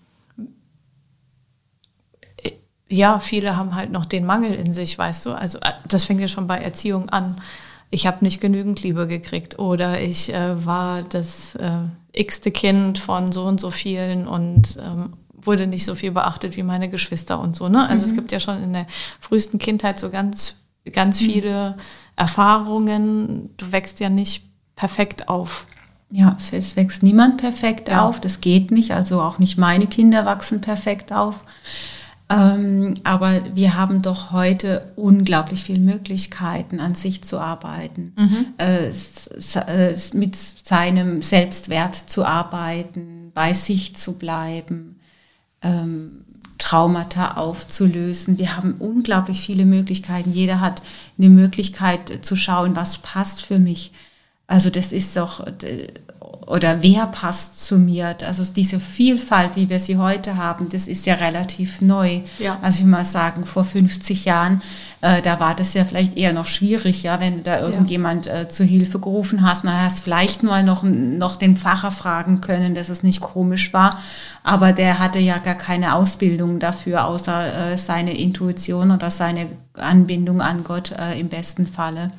[2.89, 5.33] ja, viele haben halt noch den Mangel in sich, weißt du.
[5.33, 7.39] Also äh, das fängt ja schon bei Erziehung an.
[7.91, 13.31] Ich habe nicht genügend Liebe gekriegt oder ich äh, war das äh, x-te Kind von
[13.31, 17.55] so und so vielen und ähm, wurde nicht so viel beachtet wie meine Geschwister und
[17.55, 17.69] so.
[17.69, 17.87] Ne?
[17.87, 18.09] Also mhm.
[18.09, 18.87] es gibt ja schon in der
[19.19, 20.57] frühesten Kindheit so ganz,
[20.91, 21.25] ganz mhm.
[21.25, 21.77] viele
[22.15, 23.51] Erfahrungen.
[23.57, 24.46] Du wächst ja nicht
[24.77, 25.65] perfekt auf.
[26.09, 28.05] Ja, es wächst niemand perfekt ja.
[28.05, 31.43] auf, das geht nicht, also auch nicht meine Kinder wachsen perfekt auf.
[32.29, 38.45] Ähm, aber wir haben doch heute unglaublich viele Möglichkeiten, an sich zu arbeiten, mhm.
[38.57, 44.99] äh, äh mit seinem Selbstwert zu arbeiten, bei sich zu bleiben,
[45.61, 46.25] ähm,
[46.57, 48.37] Traumata aufzulösen.
[48.37, 50.31] Wir haben unglaublich viele Möglichkeiten.
[50.31, 50.81] Jeder hat
[51.17, 53.91] eine Möglichkeit zu schauen, was passt für mich.
[54.47, 55.45] Also das ist doch,
[56.47, 58.15] oder wer passt zu mir?
[58.25, 62.21] Also diese Vielfalt, wie wir sie heute haben, das ist ja relativ neu.
[62.39, 62.57] Ja.
[62.61, 64.61] Also ich mal sagen, vor 50 Jahren,
[65.01, 68.41] äh, da war das ja vielleicht eher noch schwierig, ja, wenn du da irgendjemand ja.
[68.41, 72.73] äh, zu Hilfe gerufen hast, na, hast vielleicht mal noch, noch den Pfarrer fragen können,
[72.73, 73.99] dass es nicht komisch war,
[74.43, 80.41] aber der hatte ja gar keine Ausbildung dafür, außer äh, seine Intuition oder seine Anbindung
[80.41, 82.11] an Gott äh, im besten Falle.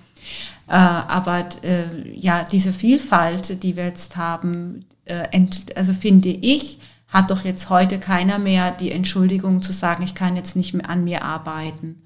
[0.68, 5.26] Äh, aber äh, ja, diese Vielfalt, die wir jetzt haben, äh,
[5.74, 6.78] also finde ich,
[7.08, 10.90] hat doch jetzt heute keiner mehr die Entschuldigung zu sagen, ich kann jetzt nicht mehr
[10.90, 12.02] an mir arbeiten.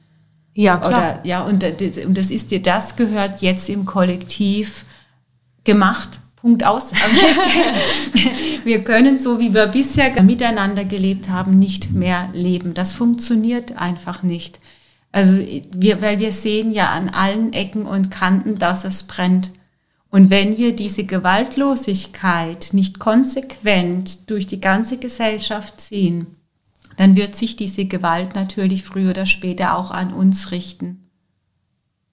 [0.55, 0.91] Ja, klar.
[0.91, 4.85] Oder, ja, und, und das ist dir, das gehört jetzt im Kollektiv
[5.65, 6.21] gemacht.
[6.37, 6.93] Punkt aus.
[8.65, 12.75] Wir können so, wie wir bisher miteinander gelebt haben, nicht mehr leben.
[12.75, 14.59] Das funktioniert einfach nicht.
[15.13, 19.53] Also wir, weil wir sehen ja an allen Ecken und Kanten, dass es brennt.
[20.11, 26.27] Und wenn wir diese Gewaltlosigkeit nicht konsequent durch die ganze Gesellschaft ziehen,
[26.97, 31.09] dann wird sich diese Gewalt natürlich früher oder später auch an uns richten.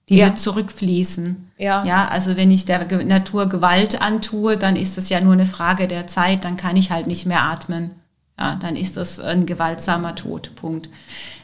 [0.08, 0.26] Die ja.
[0.26, 1.50] wird zurückfließen.
[1.58, 1.84] Ja.
[1.84, 5.86] ja, also wenn ich der Natur Gewalt antue, dann ist das ja nur eine Frage
[5.86, 7.92] der Zeit, dann kann ich halt nicht mehr atmen.
[8.38, 10.54] Ja, dann ist das ein gewaltsamer Tod.
[10.56, 10.88] Punkt.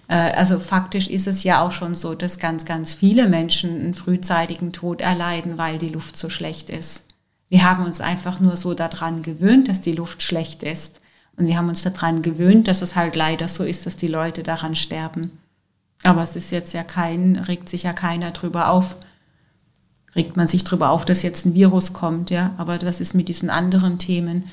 [0.09, 3.95] Äh, also faktisch ist es ja auch schon so, dass ganz, ganz viele Menschen einen
[3.95, 7.05] frühzeitigen Tod erleiden, weil die Luft so schlecht ist.
[7.49, 11.01] Wir haben uns einfach nur so daran gewöhnt, dass die Luft schlecht ist.
[11.37, 14.43] Und wir haben uns daran gewöhnt, dass es halt leider so ist, dass die Leute
[14.43, 15.33] daran sterben.
[16.03, 18.97] Aber es ist jetzt ja kein, regt sich ja keiner drüber auf.
[20.15, 22.55] Regt man sich drüber auf, dass jetzt ein Virus kommt, ja.
[22.57, 24.47] Aber das ist mit diesen anderen Themen.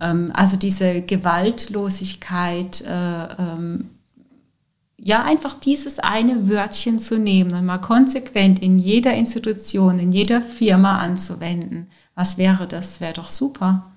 [0.00, 3.90] Ähm, also diese Gewaltlosigkeit, äh, ähm,
[5.00, 10.42] ja, einfach dieses eine Wörtchen zu nehmen und mal konsequent in jeder Institution, in jeder
[10.42, 11.86] Firma anzuwenden.
[12.14, 13.00] Was wäre das?
[13.00, 13.92] Wäre doch super.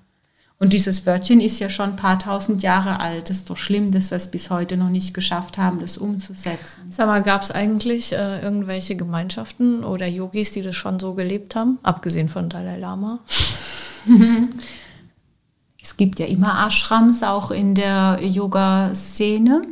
[0.60, 3.28] Und dieses Wörtchen ist ja schon ein paar tausend Jahre alt.
[3.28, 6.82] Das ist doch schlimm, dass wir es bis heute noch nicht geschafft haben, das umzusetzen.
[6.88, 11.56] Sag mal, gab es eigentlich äh, irgendwelche Gemeinschaften oder Yogis, die das schon so gelebt
[11.56, 13.18] haben, abgesehen von Dalai Lama?
[15.82, 19.66] es gibt ja immer Ashrams auch in der Yoga-Szene.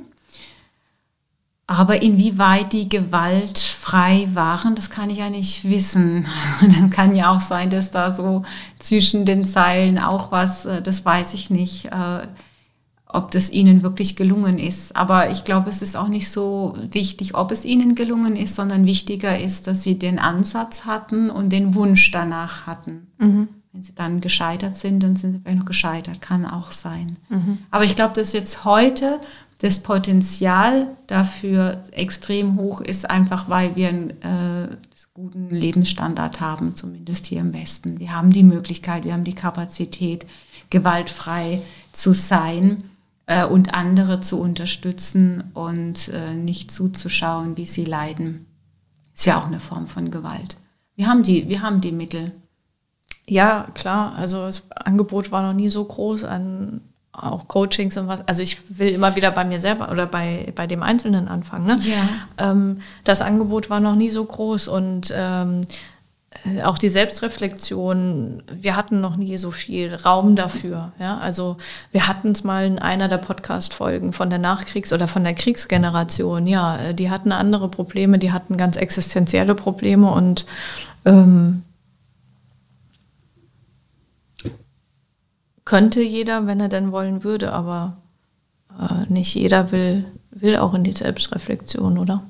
[1.70, 6.26] Aber inwieweit die gewaltfrei waren, das kann ich ja nicht wissen.
[6.61, 8.42] Dann kann ja auch sein, dass da so
[8.80, 12.26] zwischen den Zeilen auch was, äh, das weiß ich nicht, äh,
[13.06, 14.96] ob das ihnen wirklich gelungen ist.
[14.96, 18.85] Aber ich glaube, es ist auch nicht so wichtig, ob es ihnen gelungen ist, sondern
[18.85, 23.06] wichtiger ist, dass sie den Ansatz hatten und den Wunsch danach hatten.
[23.18, 23.48] Mhm.
[23.72, 27.16] Wenn sie dann gescheitert sind, dann sind sie vielleicht noch gescheitert, kann auch sein.
[27.28, 27.59] Mhm.
[27.70, 29.20] Aber ich glaube, dass jetzt heute
[29.61, 34.77] das Potenzial dafür extrem hoch ist, einfach weil wir einen äh,
[35.12, 38.01] guten Lebensstandard haben, zumindest hier im Westen.
[38.01, 40.27] Wir haben die Möglichkeit, wir haben die Kapazität,
[40.70, 41.61] gewaltfrei
[41.92, 42.85] zu sein
[43.27, 48.46] äh, und andere zu unterstützen und äh, nicht zuzuschauen, wie sie leiden.
[49.14, 50.57] Ist ja auch eine Form von Gewalt.
[50.96, 52.33] Wir haben die, wir haben die Mittel.
[53.27, 54.14] Ja, klar.
[54.14, 56.81] Also das Angebot war noch nie so groß an
[57.12, 58.27] auch Coachings und was.
[58.29, 61.66] Also ich will immer wieder bei mir selber oder bei, bei dem Einzelnen anfangen.
[61.66, 61.79] Ne?
[61.83, 62.51] Ja.
[62.51, 65.62] Ähm, das Angebot war noch nie so groß und ähm,
[66.44, 70.92] äh, auch die Selbstreflexion, wir hatten noch nie so viel Raum dafür.
[71.01, 71.18] Ja?
[71.18, 71.57] Also
[71.90, 76.46] wir hatten es mal in einer der Podcast-Folgen von der Nachkriegs- oder von der Kriegsgeneration.
[76.46, 80.46] Ja, äh, die hatten andere Probleme, die hatten ganz existenzielle Probleme und
[81.05, 81.64] ähm,
[85.70, 88.02] könnte jeder, wenn er denn wollen würde, aber
[88.76, 92.24] äh, nicht jeder will, will auch in die Selbstreflexion, oder?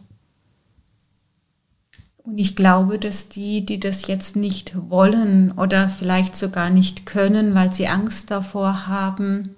[2.18, 7.54] Und ich glaube, dass die, die das jetzt nicht wollen oder vielleicht sogar nicht können,
[7.54, 9.56] weil sie Angst davor haben,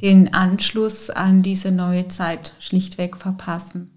[0.00, 3.90] den Anschluss an diese neue Zeit schlichtweg verpassen.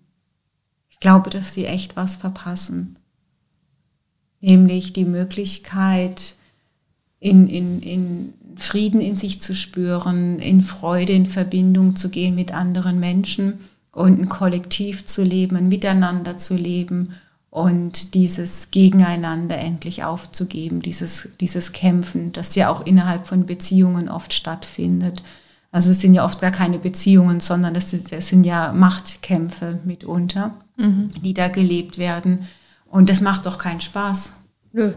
[0.89, 2.99] Ich glaube, dass sie echt was verpassen.
[4.41, 6.36] Nämlich die Möglichkeit,
[7.22, 12.53] in, in, in Frieden in sich zu spüren, in Freude, in Verbindung zu gehen mit
[12.53, 13.60] anderen Menschen
[13.91, 17.14] und ein Kollektiv zu leben, ein Miteinander zu leben
[17.49, 24.34] und dieses Gegeneinander endlich aufzugeben, dieses, dieses Kämpfen, das ja auch innerhalb von Beziehungen oft
[24.34, 25.24] stattfindet.
[25.72, 31.08] Also es sind ja oft gar keine Beziehungen, sondern das sind ja Machtkämpfe mitunter, mhm.
[31.24, 32.45] die da gelebt werden.
[32.88, 34.32] Und das macht doch keinen Spaß.
[34.74, 34.93] Nö.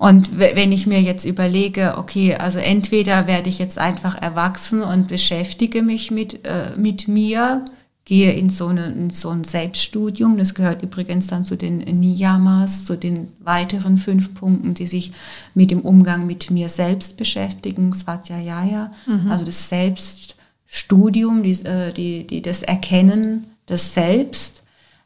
[0.00, 5.08] Und wenn ich mir jetzt überlege, okay, also entweder werde ich jetzt einfach erwachsen und
[5.08, 7.66] beschäftige mich mit, äh, mit mir,
[8.06, 10.38] gehe in so, eine, in so ein Selbststudium.
[10.38, 15.12] Das gehört übrigens dann zu den Niyamas, zu den weiteren fünf Punkten, die sich
[15.52, 19.30] mit dem Umgang mit mir selbst beschäftigen, Svatjayaya, mhm.
[19.30, 24.62] also das Selbststudium, die, äh, die, die, das Erkennen des Selbst.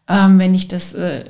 [0.06, 1.24] Ähm, wenn ich das äh,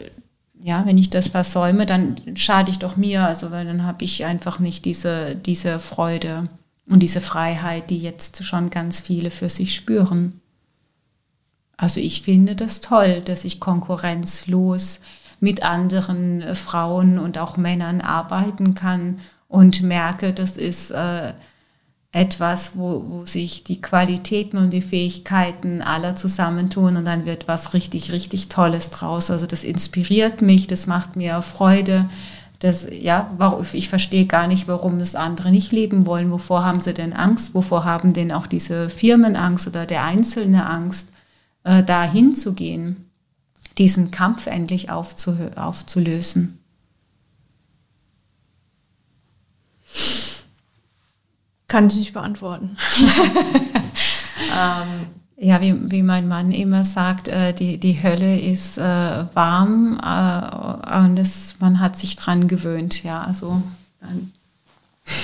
[0.65, 4.25] ja, wenn ich das versäume, dann schade ich doch mir, also weil dann habe ich
[4.25, 6.49] einfach nicht diese, diese Freude
[6.89, 10.41] und diese Freiheit, die jetzt schon ganz viele für sich spüren.
[11.77, 15.01] Also ich finde das toll, dass ich konkurrenzlos
[15.39, 21.35] mit anderen Frauen und auch Männern arbeiten kann und merke, das ist äh,
[22.15, 27.75] etwas, wo, wo sich die Qualitäten und die Fähigkeiten aller zusammentun und dann wird was
[27.75, 29.31] richtig, richtig Tolles draus.
[29.31, 32.09] Also das inspiriert mich, das macht mir Freude.
[32.61, 33.37] Das, ja,
[33.75, 36.31] ich verstehe gar nicht, warum das andere nicht leben wollen.
[36.31, 37.55] Wovor haben sie denn Angst?
[37.55, 41.09] Wovor haben denn auch diese Firmen Angst oder der Einzelne Angst?
[41.65, 43.11] äh, dahin zu gehen,
[43.79, 46.61] diesen Kampf endlich aufzulösen.
[51.75, 52.77] Kann ich nicht beantworten.
[54.53, 55.07] ähm,
[55.37, 60.99] ja, wie, wie mein Mann immer sagt, äh, die, die Hölle ist äh, warm äh,
[60.99, 63.03] und es, man hat sich dran gewöhnt.
[63.03, 63.61] Ja, also
[64.01, 64.33] dann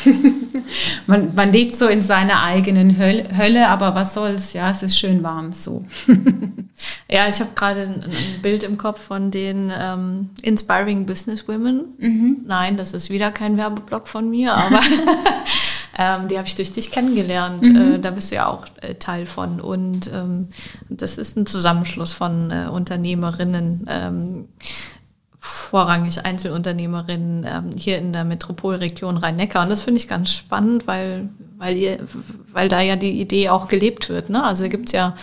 [1.06, 4.98] man, man lebt so in seiner eigenen Hölle, Hölle, aber was soll's, ja, es ist
[4.98, 5.84] schön warm so.
[7.08, 11.84] ja, ich habe gerade ein, ein, Bild im Kopf von den ähm, Inspiring Business Women.
[11.98, 12.38] Mhm.
[12.44, 14.80] Nein, das ist wieder kein Werbeblock von mir, aber
[15.98, 17.62] ähm, die habe ich durch dich kennengelernt.
[17.66, 17.94] Mhm.
[17.94, 19.60] Äh, da bist du ja auch äh, Teil von.
[19.60, 20.48] Und ähm,
[20.88, 24.48] das ist ein Zusammenschluss von äh, Unternehmerinnen ähm,
[25.40, 29.62] vorrangig Einzelunternehmerinnen ähm, hier in der Metropolregion Rhein-Neckar.
[29.62, 31.98] Und das finde ich ganz spannend, weil, weil, ihr,
[32.52, 34.28] weil da ja die Idee auch gelebt wird.
[34.28, 34.44] Ne?
[34.44, 35.14] Also gibt es ja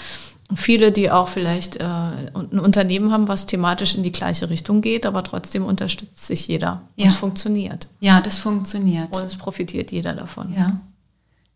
[0.56, 5.06] viele, die auch vielleicht äh, ein Unternehmen haben, was thematisch in die gleiche Richtung geht,
[5.06, 6.84] aber trotzdem unterstützt sich jeder.
[6.96, 7.06] Ja.
[7.06, 7.88] Und es funktioniert.
[8.00, 9.16] Ja, das funktioniert.
[9.16, 10.54] Und es profitiert jeder davon.
[10.56, 10.80] Ja,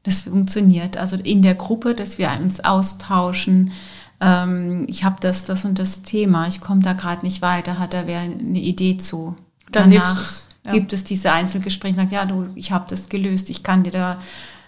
[0.04, 0.98] das funktioniert.
[0.98, 3.72] Also in der Gruppe, dass wir uns austauschen,
[4.20, 7.94] ähm, ich habe das, das und das Thema, ich komme da gerade nicht weiter, hat
[7.94, 9.36] er wer eine Idee zu.
[9.72, 10.28] Dann Danach
[10.66, 10.74] ja.
[10.74, 14.22] gibt es diese Einzelgespräche, sagt, ja, du, ich habe das gelöst, ich kann dir da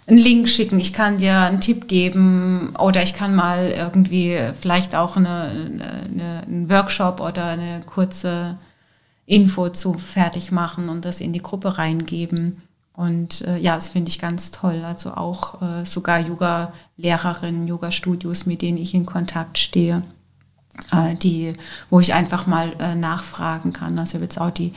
[0.05, 4.95] einen Link schicken, ich kann dir einen Tipp geben oder ich kann mal irgendwie vielleicht
[4.95, 8.57] auch eine, eine, einen Workshop oder eine kurze
[9.25, 12.61] Info zu fertig machen und das in die Gruppe reingeben.
[12.95, 14.83] Und äh, ja, das finde ich ganz toll.
[14.85, 20.03] Also auch äh, sogar Yoga-Lehrerinnen, Yoga-Studios, mit denen ich in Kontakt stehe,
[20.91, 21.53] äh, die,
[21.89, 23.97] wo ich einfach mal äh, nachfragen kann.
[23.97, 24.73] Also ich habe jetzt auch die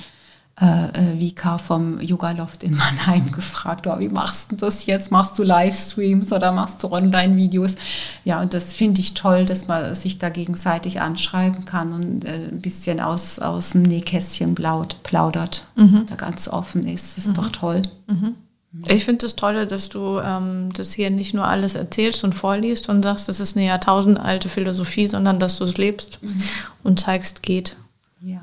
[0.61, 5.11] äh, äh Vika vom Yoga Loft in Mannheim gefragt, oh, wie machst du das jetzt?
[5.11, 7.77] Machst du Livestreams oder machst du Online-Videos?
[8.25, 12.49] Ja, und das finde ich toll, dass man sich da gegenseitig anschreiben kann und äh,
[12.51, 16.07] ein bisschen aus, aus dem Nähkästchen blaut, plaudert, mhm.
[16.09, 17.17] da ganz offen ist.
[17.17, 17.35] Das ist mhm.
[17.35, 17.83] doch toll.
[18.07, 18.37] Mhm.
[18.89, 22.35] Ich finde es das toll, dass du ähm, das hier nicht nur alles erzählst und
[22.35, 26.43] vorliest und sagst, das ist eine jahrtausendalte Philosophie, sondern dass du es lebst mhm.
[26.83, 27.77] und zeigst, geht.
[28.21, 28.43] Ja.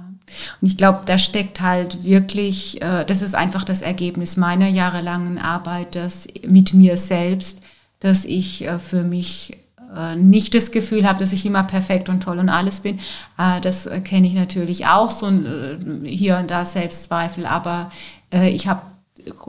[0.62, 5.38] Und ich glaube, da steckt halt wirklich, äh, das ist einfach das Ergebnis meiner jahrelangen
[5.38, 7.62] Arbeit, dass mit mir selbst,
[8.00, 9.58] dass ich äh, für mich
[9.96, 13.00] äh, nicht das Gefühl habe, dass ich immer perfekt und toll und alles bin.
[13.38, 17.92] Äh, das kenne ich natürlich auch, so äh, hier und da Selbstzweifel, aber
[18.32, 18.82] äh, ich habe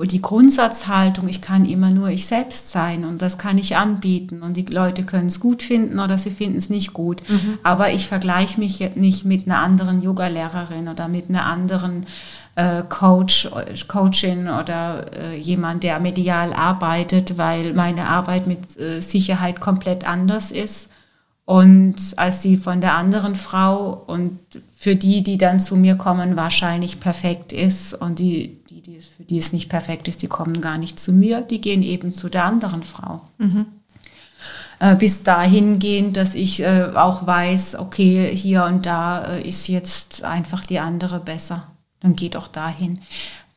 [0.04, 4.56] die Grundsatzhaltung, ich kann immer nur ich selbst sein und das kann ich anbieten und
[4.56, 7.22] die Leute können es gut finden oder sie finden es nicht gut.
[7.28, 7.58] Mhm.
[7.62, 12.06] Aber ich vergleiche mich nicht mit einer anderen Yogalehrerin oder mit einer anderen
[12.54, 13.48] äh, Coach,
[13.88, 20.50] Coachin oder äh, jemand, der medial arbeitet, weil meine Arbeit mit äh, Sicherheit komplett anders
[20.50, 20.88] ist
[21.46, 24.38] und als die von der anderen Frau und
[24.74, 29.24] für die, die dann zu mir kommen, wahrscheinlich perfekt ist und die die es, für
[29.24, 32.28] die es nicht perfekt ist, die kommen gar nicht zu mir, die gehen eben zu
[32.28, 33.22] der anderen Frau.
[33.38, 33.66] Mhm.
[34.78, 39.68] Äh, bis dahin gehen, dass ich äh, auch weiß, okay, hier und da äh, ist
[39.68, 41.68] jetzt einfach die andere besser.
[42.00, 43.00] Dann geht auch dahin.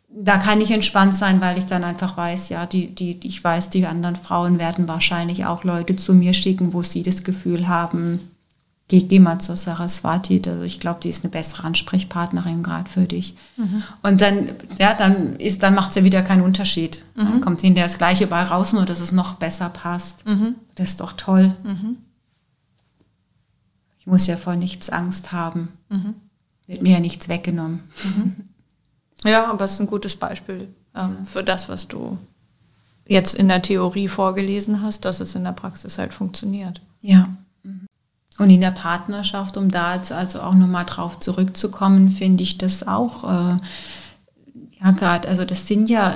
[0.09, 3.69] Da kann ich entspannt sein, weil ich dann einfach weiß, ja, die, die, ich weiß,
[3.69, 8.31] die anderen Frauen werden wahrscheinlich auch Leute zu mir schicken, wo sie das Gefühl haben,
[8.87, 10.41] geh, geh mal zur Saraswati.
[10.45, 13.35] Also ich glaube, die ist eine bessere Ansprechpartnerin gerade für dich.
[13.57, 13.83] Mhm.
[14.01, 17.03] Und dann, ja, dann ist, dann macht es ja wieder keinen Unterschied.
[17.15, 17.21] Mhm.
[17.21, 20.25] Dann kommt hinterher das Gleiche bei raus, nur dass es noch besser passt.
[20.25, 20.55] Mhm.
[20.75, 21.55] Das ist doch toll.
[21.63, 21.97] Mhm.
[23.99, 25.69] Ich muss ja vor nichts Angst haben.
[25.89, 26.13] Mhm.
[26.65, 27.83] Wird mir ja nichts weggenommen.
[28.03, 28.35] Mhm.
[29.23, 32.17] Ja, aber es ist ein gutes Beispiel ähm, für das, was du
[33.07, 36.81] jetzt in der Theorie vorgelesen hast, dass es in der Praxis halt funktioniert.
[37.01, 37.29] Ja.
[38.37, 42.87] Und in der Partnerschaft, um da jetzt also auch nochmal drauf zurückzukommen, finde ich das
[42.87, 43.57] auch, äh,
[44.79, 46.13] ja gerade, also das sind ja,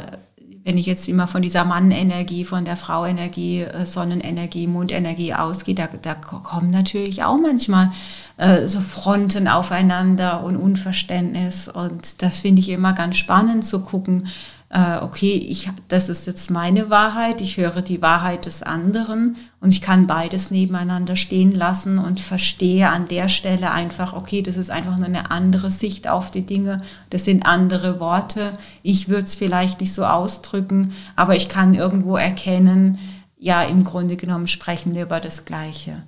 [0.64, 5.90] wenn ich jetzt immer von dieser Mannenergie, von der Frauenergie, äh, Sonnenenergie, Mondenergie ausgehe, da,
[6.00, 7.92] da kommen natürlich auch manchmal
[8.38, 11.68] äh, so Fronten aufeinander und Unverständnis.
[11.68, 14.28] Und das finde ich immer ganz spannend zu gucken,
[14.72, 19.74] äh, okay, ich, das ist jetzt meine Wahrheit, ich höre die Wahrheit des anderen und
[19.74, 24.72] ich kann beides nebeneinander stehen lassen und verstehe an der Stelle einfach, okay, das ist
[24.72, 28.54] einfach nur eine andere Sicht auf die Dinge, das sind andere Worte.
[28.82, 32.98] Ich würde es vielleicht nicht so ausdrücken, aber ich kann irgendwo erkennen,
[33.38, 36.04] ja, im Grunde genommen sprechen wir über das Gleiche.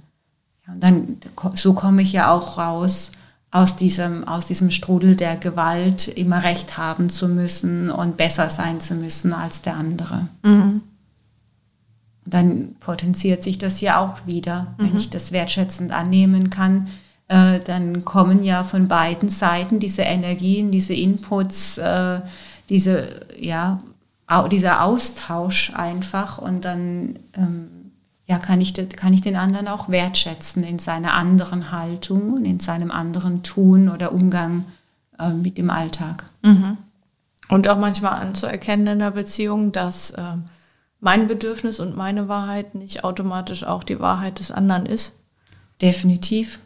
[0.65, 1.17] Ja, und dann,
[1.55, 3.11] so komme ich ja auch raus
[3.53, 8.81] aus diesem, aus diesem Strudel der Gewalt immer recht haben zu müssen und besser sein
[8.81, 10.27] zu müssen als der andere.
[10.41, 10.81] Mhm.
[12.25, 14.97] Dann potenziert sich das ja auch wieder, wenn mhm.
[14.97, 16.87] ich das wertschätzend annehmen kann.
[17.27, 22.21] Äh, dann kommen ja von beiden Seiten diese Energien, diese Inputs, äh,
[22.69, 23.83] diese, ja,
[24.49, 27.67] dieser Austausch einfach und dann ähm,
[28.25, 32.59] ja, kann ich, kann ich den anderen auch wertschätzen in seiner anderen Haltung und in
[32.59, 34.65] seinem anderen Tun oder Umgang
[35.19, 36.23] äh, mit dem Alltag.
[36.41, 36.77] Mhm.
[37.49, 40.37] Und auch manchmal anzuerkennen in der Beziehung, dass äh,
[41.01, 45.13] mein Bedürfnis und meine Wahrheit nicht automatisch auch die Wahrheit des anderen ist.
[45.81, 46.59] Definitiv.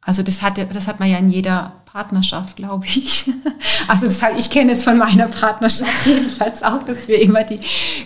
[0.00, 3.30] Also das hat, das hat man ja in jeder Partnerschaft, glaube ich.
[3.86, 7.60] Also das, ich kenne es von meiner Partnerschaft jedenfalls auch, dass wir immer die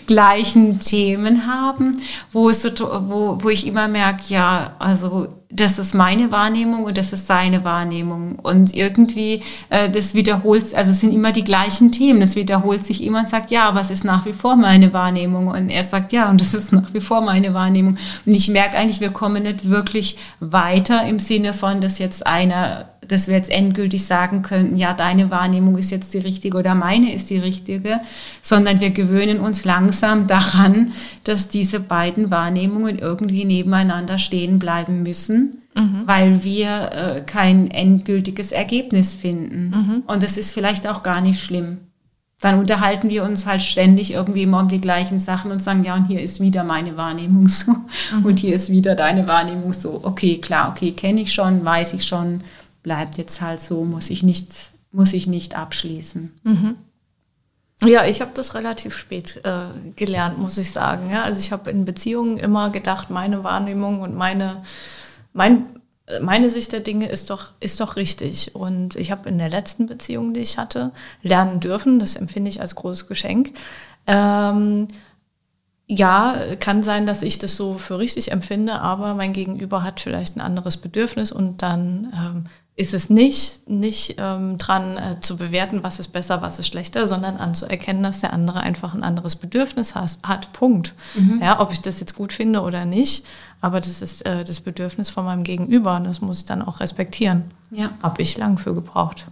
[0.09, 1.97] gleichen Themen haben,
[2.33, 7.13] wo, es wo, wo ich immer merke, ja, also das ist meine Wahrnehmung und das
[7.13, 8.41] ist seine Wahrnehmung.
[8.41, 12.23] Und irgendwie, äh, das wiederholt, also es sind immer die gleichen Themen.
[12.23, 15.47] Es wiederholt sich immer und sagt, ja, es ist nach wie vor meine Wahrnehmung.
[15.47, 17.97] Und er sagt, ja, und das ist nach wie vor meine Wahrnehmung.
[18.27, 22.87] Und ich merke eigentlich, wir kommen nicht wirklich weiter im Sinne von, dass jetzt einer
[23.09, 27.13] dass wir jetzt endgültig sagen könnten, ja, deine Wahrnehmung ist jetzt die richtige oder meine
[27.13, 28.01] ist die richtige,
[28.43, 30.93] sondern wir gewöhnen uns langsam daran,
[31.25, 36.03] dass diese beiden Wahrnehmungen irgendwie nebeneinander stehen bleiben müssen, mhm.
[36.05, 39.71] weil wir äh, kein endgültiges Ergebnis finden.
[39.71, 40.03] Mhm.
[40.07, 41.79] Und das ist vielleicht auch gar nicht schlimm.
[42.41, 45.97] Dann unterhalten wir uns halt ständig irgendwie immer um die gleichen Sachen und sagen, ja,
[45.97, 48.25] und hier ist wieder meine Wahrnehmung so mhm.
[48.25, 50.01] und hier ist wieder deine Wahrnehmung so.
[50.05, 52.43] Okay, klar, okay, kenne ich schon, weiß ich schon
[52.83, 54.49] bleibt jetzt halt so, muss ich nicht,
[54.93, 56.33] muss ich nicht abschließen.
[56.43, 56.77] Mhm.
[57.85, 61.11] Ja, ich habe das relativ spät äh, gelernt, muss ich sagen.
[61.11, 61.23] Ja?
[61.23, 64.63] Also ich habe in Beziehungen immer gedacht, meine Wahrnehmung und meine,
[65.33, 65.67] mein,
[66.21, 68.57] meine Sicht der Dinge ist doch, ist doch richtig.
[68.57, 70.91] Und ich habe in der letzten Beziehung, die ich hatte,
[71.23, 73.53] lernen dürfen, das empfinde ich als großes Geschenk.
[74.09, 74.89] Ähm,
[75.87, 80.37] ja, kann sein, dass ich das so für richtig empfinde, aber mein Gegenüber hat vielleicht
[80.37, 82.45] ein anderes Bedürfnis und dann ähm,
[82.79, 87.09] ist es nicht, nicht ähm, dran äh, zu bewerten, was ist besser, was ist schlechter,
[87.09, 90.53] sondern anzuerkennen, dass der andere einfach ein anderes Bedürfnis has, hat.
[90.53, 90.95] Punkt.
[91.17, 91.41] Mhm.
[91.43, 93.27] Ja, ob ich das jetzt gut finde oder nicht,
[93.61, 96.79] aber das ist äh, das Bedürfnis von meinem Gegenüber und das muss ich dann auch
[96.79, 97.51] respektieren.
[97.73, 97.91] Ja.
[98.01, 99.27] Habe ich lang für gebraucht.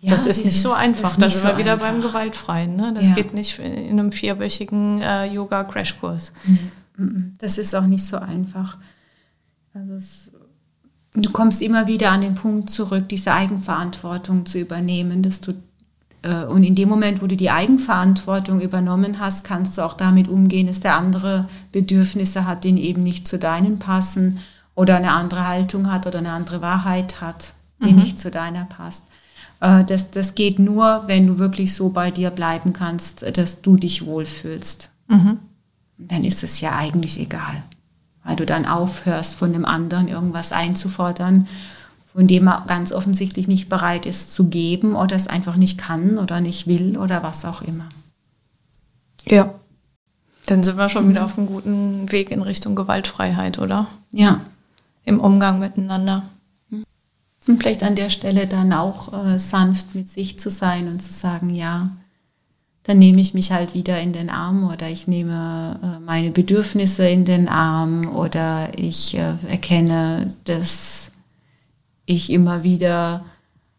[0.00, 1.14] Ja, das ist nicht so einfach.
[1.16, 1.88] Da sind wir wieder einfach.
[1.88, 2.76] beim Gewaltfreien.
[2.76, 2.94] Ne?
[2.94, 3.14] Das ja.
[3.14, 6.32] geht nicht in einem vierwöchigen äh, Yoga-Crashkurs.
[6.44, 6.58] Mhm.
[6.96, 7.34] Mhm.
[7.38, 8.78] Das ist auch nicht so einfach.
[9.74, 10.21] Also es
[11.14, 15.52] du kommst immer wieder an den Punkt zurück, diese Eigenverantwortung zu übernehmen, dass du
[16.22, 20.28] äh, und in dem Moment, wo du die Eigenverantwortung übernommen hast, kannst du auch damit
[20.28, 24.38] umgehen, dass der andere Bedürfnisse hat, die eben nicht zu deinen passen
[24.74, 27.52] oder eine andere Haltung hat oder eine andere Wahrheit hat,
[27.82, 28.00] die mhm.
[28.00, 29.06] nicht zu deiner passt.
[29.60, 33.76] Äh, das, das geht nur, wenn du wirklich so bei dir bleiben kannst, dass du
[33.76, 34.90] dich wohlfühlst.
[35.08, 35.38] Mhm.
[35.98, 37.62] Dann ist es ja eigentlich egal
[38.24, 41.48] weil du dann aufhörst, von dem anderen irgendwas einzufordern,
[42.12, 46.18] von dem er ganz offensichtlich nicht bereit ist zu geben oder es einfach nicht kann
[46.18, 47.88] oder nicht will oder was auch immer.
[49.24, 49.54] Ja.
[50.46, 51.10] Dann sind wir schon mhm.
[51.10, 53.86] wieder auf einem guten Weg in Richtung Gewaltfreiheit, oder?
[54.12, 54.40] Ja.
[55.04, 56.24] Im Umgang miteinander.
[57.48, 61.12] Und vielleicht an der Stelle dann auch äh, sanft mit sich zu sein und zu
[61.12, 61.90] sagen, ja,
[62.84, 67.08] dann nehme ich mich halt wieder in den Arm oder ich nehme äh, meine Bedürfnisse
[67.08, 71.12] in den Arm oder ich äh, erkenne, dass
[72.06, 73.24] ich immer wieder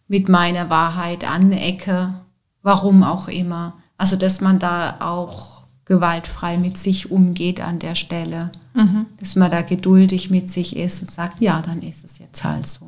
[0.07, 2.13] mit meiner Wahrheit anecke,
[2.61, 3.73] warum auch immer.
[3.97, 9.05] Also dass man da auch gewaltfrei mit sich umgeht an der Stelle, mhm.
[9.19, 12.65] dass man da geduldig mit sich ist und sagt, ja, dann ist es jetzt halt
[12.65, 12.87] so.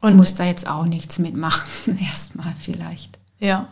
[0.00, 3.18] Und muss da jetzt auch nichts mitmachen, erstmal vielleicht.
[3.40, 3.68] Ja.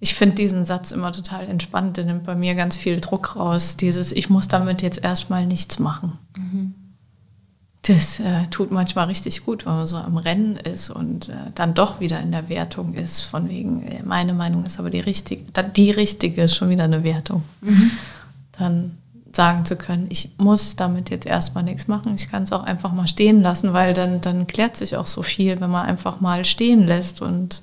[0.00, 3.76] Ich finde diesen Satz immer total entspannt, der nimmt bei mir ganz viel Druck raus.
[3.76, 6.12] Dieses, ich muss damit jetzt erstmal nichts machen.
[6.36, 6.74] Mhm.
[7.82, 11.74] Das äh, tut manchmal richtig gut, wenn man so am Rennen ist und äh, dann
[11.74, 15.44] doch wieder in der Wertung ist, von wegen, äh, meine Meinung ist aber die richtige,
[15.74, 17.42] die richtige ist schon wieder eine Wertung.
[17.62, 17.90] Mhm.
[18.52, 18.98] Dann
[19.32, 22.92] sagen zu können, ich muss damit jetzt erstmal nichts machen, ich kann es auch einfach
[22.92, 26.44] mal stehen lassen, weil dann, dann klärt sich auch so viel, wenn man einfach mal
[26.44, 27.62] stehen lässt und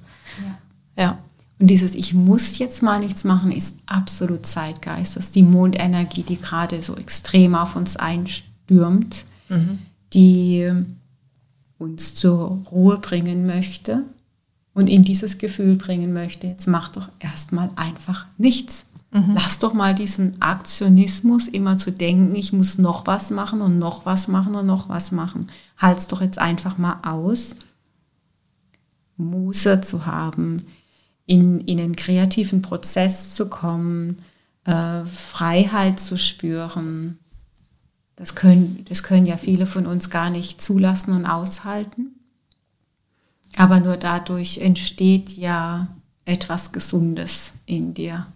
[0.98, 1.04] ja.
[1.04, 1.18] ja.
[1.60, 5.16] Und dieses Ich muss jetzt mal nichts machen, ist absolut Zeitgeist.
[5.16, 9.80] Das ist die Mondenergie, die gerade so extrem auf uns einstürmt, mhm.
[10.14, 10.72] die
[11.78, 14.04] uns zur Ruhe bringen möchte
[14.74, 18.86] und in dieses Gefühl bringen möchte, jetzt mach doch erstmal einfach nichts.
[19.12, 19.32] Mhm.
[19.34, 24.06] Lass doch mal diesen Aktionismus immer zu denken, ich muss noch was machen und noch
[24.06, 25.48] was machen und noch was machen.
[25.78, 27.56] Halt's doch jetzt einfach mal aus,
[29.18, 30.58] Muße zu haben,
[31.26, 34.18] in, in einen kreativen Prozess zu kommen,
[34.66, 37.20] äh, Freiheit zu spüren.
[38.16, 42.16] Das können, das können ja viele von uns gar nicht zulassen und aushalten.
[43.58, 45.88] Aber nur dadurch entsteht ja
[46.26, 48.28] etwas Gesundes in dir.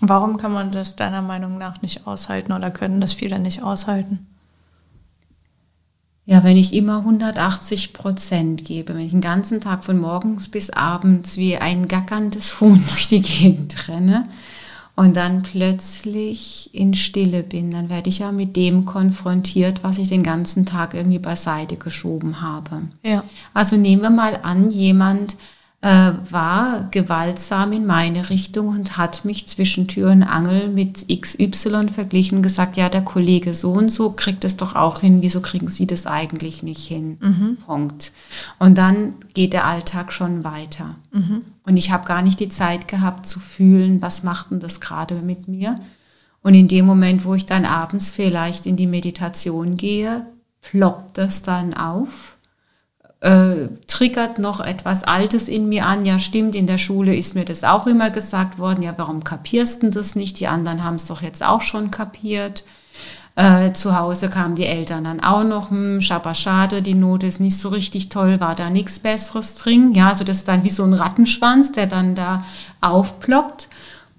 [0.00, 4.26] Warum kann man das deiner Meinung nach nicht aushalten oder können das viele nicht aushalten?
[6.28, 10.70] Ja, wenn ich immer 180 Prozent gebe, wenn ich den ganzen Tag von morgens bis
[10.70, 14.28] abends wie ein gackerndes Huhn durch die Gegend renne
[14.96, 20.08] und dann plötzlich in Stille bin, dann werde ich ja mit dem konfrontiert, was ich
[20.08, 22.82] den ganzen Tag irgendwie beiseite geschoben habe.
[23.04, 23.22] Ja.
[23.54, 25.36] Also nehmen wir mal an, jemand
[25.86, 32.38] war gewaltsam in meine Richtung und hat mich zwischen Tür und Angel mit XY verglichen
[32.38, 35.68] und gesagt, ja, der Kollege so und so kriegt es doch auch hin, wieso kriegen
[35.68, 37.18] Sie das eigentlich nicht hin?
[37.20, 37.58] Mhm.
[37.64, 38.12] Punkt.
[38.58, 40.96] Und dann geht der Alltag schon weiter.
[41.12, 41.42] Mhm.
[41.64, 45.16] Und ich habe gar nicht die Zeit gehabt zu fühlen, was macht denn das gerade
[45.16, 45.80] mit mir?
[46.42, 50.26] Und in dem Moment, wo ich dann abends vielleicht in die Meditation gehe,
[50.62, 52.35] ploppt das dann auf
[53.20, 56.04] äh, triggert noch etwas Altes in mir an.
[56.04, 58.82] Ja, stimmt, in der Schule ist mir das auch immer gesagt worden.
[58.82, 60.38] Ja, warum kapierst du das nicht?
[60.40, 62.64] Die anderen haben es doch jetzt auch schon kapiert.
[63.34, 67.58] Äh, zu Hause kamen die Eltern dann auch noch, hm, schade, die Note ist nicht
[67.58, 69.92] so richtig toll, war da nichts Besseres drin.
[69.92, 72.44] Ja, also das ist dann wie so ein Rattenschwanz, der dann da
[72.80, 73.68] aufploppt.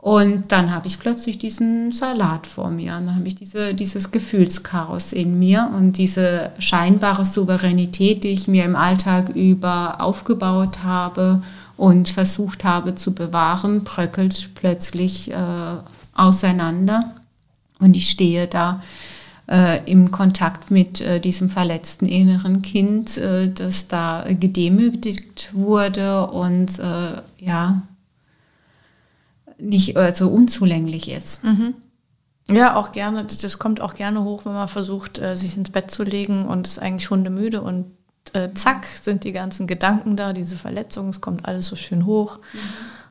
[0.08, 2.96] Und dann habe ich plötzlich diesen Salat vor mir.
[2.96, 8.48] Und dann habe ich diese, dieses Gefühlschaos in mir und diese scheinbare Souveränität, die ich
[8.48, 11.42] mir im Alltag über aufgebaut habe
[11.76, 15.36] und versucht habe zu bewahren, bröckelt plötzlich äh,
[16.16, 17.12] auseinander.
[17.80, 18.82] Und ich stehe da
[19.52, 26.80] äh, im Kontakt mit äh, diesem verletzten inneren Kind, äh, das da gedemütigt wurde und
[26.80, 27.82] äh, ja,
[29.60, 31.44] nicht also unzulänglich ist.
[31.44, 31.76] Mhm.
[32.50, 33.26] Ja, auch gerne.
[33.26, 36.66] Das kommt auch gerne hoch, wenn man versucht, äh, sich ins Bett zu legen und
[36.66, 37.86] ist eigentlich hundemüde und
[38.34, 42.38] äh, zack sind die ganzen Gedanken da, diese Verletzung, es kommt alles so schön hoch.
[42.54, 42.60] Mhm.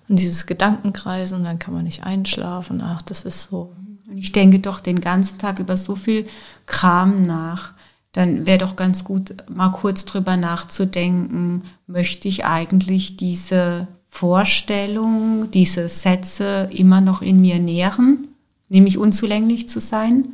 [0.08, 2.80] Und dieses Gedankenkreisen, dann kann man nicht einschlafen.
[2.80, 3.74] Ach, das ist so.
[4.08, 6.26] Und ich denke doch den ganzen Tag über so viel
[6.66, 7.72] Kram nach.
[8.12, 15.90] Dann wäre doch ganz gut, mal kurz drüber nachzudenken, möchte ich eigentlich diese Vorstellung, diese
[15.90, 18.28] Sätze immer noch in mir nähren,
[18.70, 20.28] nämlich unzulänglich zu sein?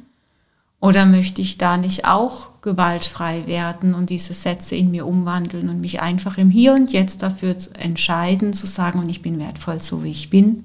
[0.78, 5.80] Oder möchte ich da nicht auch gewaltfrei werden und diese Sätze in mir umwandeln und
[5.80, 10.05] mich einfach im Hier und Jetzt dafür entscheiden, zu sagen, und ich bin wertvoll so,
[10.05, 10.64] wie ich bin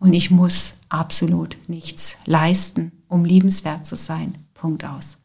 [0.00, 4.38] und ich muss absolut nichts leisten, um liebenswert zu sein.
[4.54, 5.18] Punkt aus.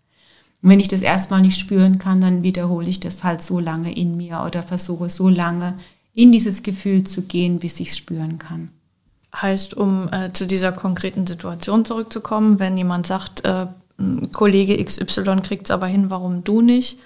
[0.61, 3.91] Und wenn ich das erstmal nicht spüren kann, dann wiederhole ich das halt so lange
[3.91, 5.73] in mir oder versuche so lange
[6.13, 8.69] in dieses Gefühl zu gehen, bis ich es spüren kann.
[9.33, 13.67] Heißt, um äh, zu dieser konkreten Situation zurückzukommen, wenn jemand sagt, äh,
[14.31, 16.99] Kollege XY kriegt es aber hin, warum du nicht?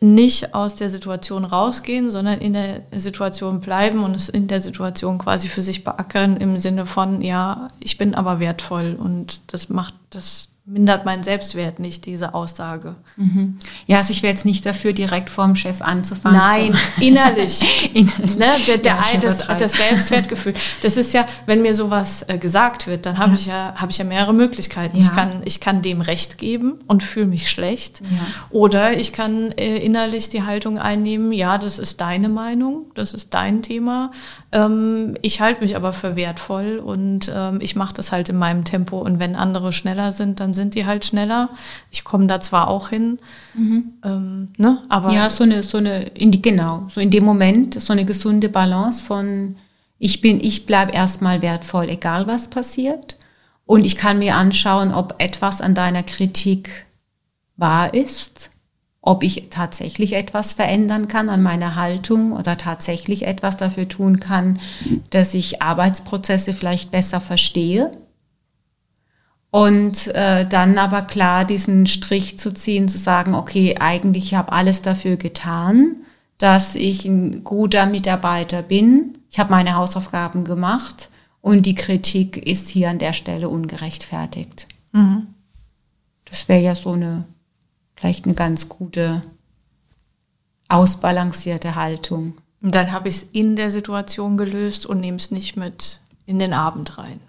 [0.00, 5.18] Nicht aus der Situation rausgehen, sondern in der Situation bleiben und es in der Situation
[5.18, 9.94] quasi für sich beackern im Sinne von, ja, ich bin aber wertvoll und das macht,
[10.08, 12.94] das mindert meinen Selbstwert nicht, diese Aussage.
[13.16, 13.58] Mhm.
[13.86, 16.38] Ja, also ich wäre jetzt nicht dafür, direkt vorm Chef anzufangen.
[16.38, 17.04] Nein, so.
[17.04, 17.90] innerlich.
[17.94, 18.36] innerlich.
[18.36, 18.46] Ne?
[18.68, 20.54] Der, der ja, das, das, Selbstwertgefühl.
[20.82, 23.34] Das ist ja, wenn mir sowas äh, gesagt wird, dann habe ja.
[23.34, 24.96] ich, ja, hab ich ja mehrere Möglichkeiten.
[24.96, 25.02] Ja.
[25.02, 28.00] Ich, kann, ich kann dem Recht geben und fühle mich schlecht.
[28.50, 33.34] Oder ich kann äh, innerlich die Haltung einnehmen, ja, das ist deine Meinung, das ist
[33.34, 34.12] dein Thema.
[34.52, 38.64] Ähm, ich halte mich aber für wertvoll und ähm, ich mache das halt in meinem
[38.64, 39.00] Tempo.
[39.00, 41.48] Und wenn andere schneller sind, dann sind die halt schneller.
[41.90, 43.18] Ich komme da zwar auch hin,
[43.54, 43.94] mhm.
[44.04, 44.82] ähm, ne?
[44.90, 45.12] aber.
[45.12, 48.50] Ja, so eine, so eine, in die, genau, so in dem Moment so eine gesunde
[48.50, 49.56] Balance von
[49.98, 53.18] ich bin, ich bleibe erstmal wertvoll, egal was passiert.
[53.66, 56.86] Und ich kann mir anschauen, ob etwas an deiner Kritik
[57.56, 58.50] wahr ist,
[59.02, 64.58] ob ich tatsächlich etwas verändern kann an meiner Haltung oder tatsächlich etwas dafür tun kann,
[65.10, 67.92] dass ich Arbeitsprozesse vielleicht besser verstehe
[69.50, 74.52] und äh, dann aber klar diesen Strich zu ziehen, zu sagen, okay, eigentlich ich habe
[74.52, 75.96] alles dafür getan,
[76.38, 79.18] dass ich ein guter Mitarbeiter bin.
[79.30, 84.68] Ich habe meine Hausaufgaben gemacht und die Kritik ist hier an der Stelle ungerechtfertigt.
[84.92, 85.26] Mhm.
[86.24, 87.24] Das wäre ja so eine,
[87.96, 89.22] vielleicht eine ganz gute,
[90.68, 92.34] ausbalancierte Haltung.
[92.62, 96.38] Und dann habe ich es in der Situation gelöst und nehme es nicht mit in
[96.38, 97.20] den Abend rein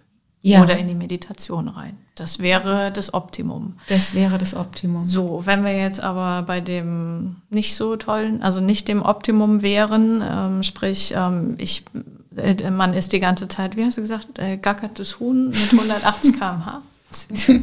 [0.42, 0.62] ja.
[0.62, 1.98] oder in die Meditation rein.
[2.16, 3.78] Das wäre das Optimum.
[3.88, 5.06] Das wäre das Optimum.
[5.06, 10.22] So, wenn wir jetzt aber bei dem nicht so tollen, also nicht dem Optimum wären,
[10.22, 11.86] ähm, sprich, ähm, ich,
[12.36, 16.38] äh, man ist die ganze Zeit, wie hast du gesagt, äh, gackertes Huhn mit 180
[16.38, 16.82] km/h.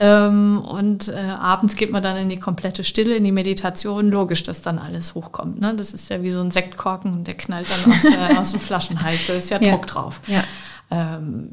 [0.00, 4.10] ähm, und äh, abends geht man dann in die komplette Stille, in die Meditation.
[4.10, 5.60] Logisch, dass dann alles hochkommt.
[5.60, 5.74] Ne?
[5.74, 8.60] Das ist ja wie so ein Sektkorken und der knallt dann aus, äh, aus dem
[8.60, 9.26] Flaschenhals.
[9.26, 9.72] Da ist ja, ja.
[9.72, 10.20] Druck drauf.
[10.26, 10.44] Ja.
[10.90, 11.50] Ähm,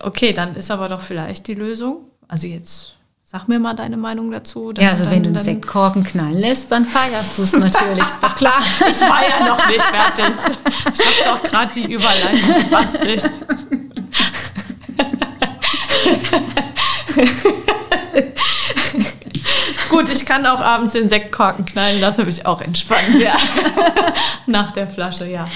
[0.00, 2.06] Okay, dann ist aber doch vielleicht die Lösung.
[2.28, 2.94] Also jetzt
[3.34, 4.72] sag mir mal deine Meinung dazu.
[4.78, 8.36] ja, also wenn du einen Sektkorken knallen lässt, dann feierst du es natürlich, ist doch
[8.36, 8.60] klar.
[8.90, 10.32] Ich war ja noch nicht fertig.
[10.68, 13.24] Ich habe doch gerade die Überleitung gebastelt.
[19.90, 23.36] Gut, ich kann auch abends den Sektkorken knallen, das habe ich auch entspannt, ja.
[24.46, 25.46] Nach der Flasche, ja.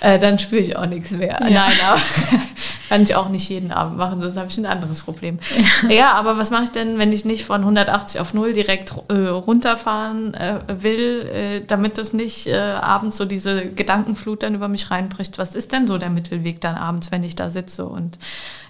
[0.00, 1.38] Äh, dann spüre ich auch nichts mehr.
[1.48, 1.68] Ja.
[1.68, 2.00] Nein, aber
[2.88, 5.38] kann ich auch nicht jeden Abend machen, sonst habe ich ein anderes Problem.
[5.88, 8.94] Ja, ja aber was mache ich denn, wenn ich nicht von 180 auf 0 direkt
[9.08, 14.68] äh, runterfahren äh, will, äh, damit das nicht äh, abends so diese Gedankenflut dann über
[14.68, 15.38] mich reinbricht?
[15.38, 18.18] Was ist denn so der Mittelweg dann abends, wenn ich da sitze und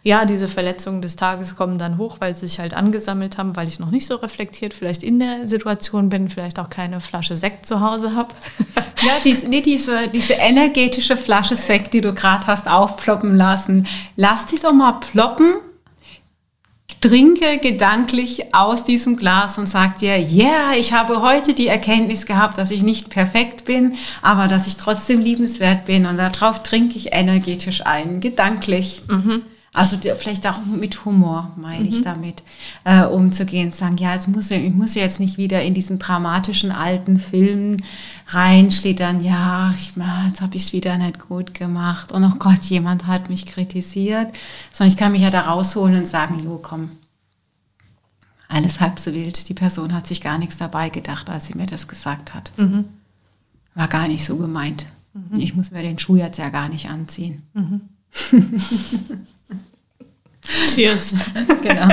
[0.07, 3.67] ja, diese Verletzungen des Tages kommen dann hoch, weil sie sich halt angesammelt haben, weil
[3.67, 7.67] ich noch nicht so reflektiert vielleicht in der Situation bin, vielleicht auch keine Flasche Sekt
[7.67, 8.33] zu Hause habe.
[9.03, 14.47] Ja, dies, nee, diese, diese energetische Flasche Sekt, die du gerade hast aufploppen lassen, lass
[14.47, 15.55] dich doch mal ploppen
[17.01, 22.27] trinke gedanklich aus diesem Glas und sag dir, ja, yeah, ich habe heute die Erkenntnis
[22.27, 26.97] gehabt, dass ich nicht perfekt bin, aber dass ich trotzdem liebenswert bin und darauf trinke
[26.97, 29.03] ich energetisch ein, gedanklich.
[29.09, 29.43] Mhm.
[29.77, 31.89] Also vielleicht auch mit Humor, meine mhm.
[31.89, 32.43] ich damit,
[32.85, 33.72] äh, umzugehen.
[33.72, 37.77] Sagen, ja, jetzt muss ich, ich muss jetzt nicht wieder in diesen dramatischen alten Film
[38.29, 39.22] reinschlittern.
[39.22, 39.93] Ja, ich,
[40.29, 42.11] jetzt habe ich es wieder nicht gut gemacht.
[42.11, 44.35] Und oh Gott, jemand hat mich kritisiert.
[44.72, 46.93] Sondern ich kann mich ja da rausholen und sagen, jo, komm,
[48.49, 49.47] alles halb so wild.
[49.47, 52.51] Die Person hat sich gar nichts dabei gedacht, als sie mir das gesagt hat.
[52.57, 52.87] Mhm.
[53.74, 54.87] War gar nicht so gemeint.
[55.12, 55.39] Mhm.
[55.39, 57.43] Ich muss mir den Schuh jetzt ja gar nicht anziehen.
[60.75, 61.15] Cheers.
[61.63, 61.89] genau.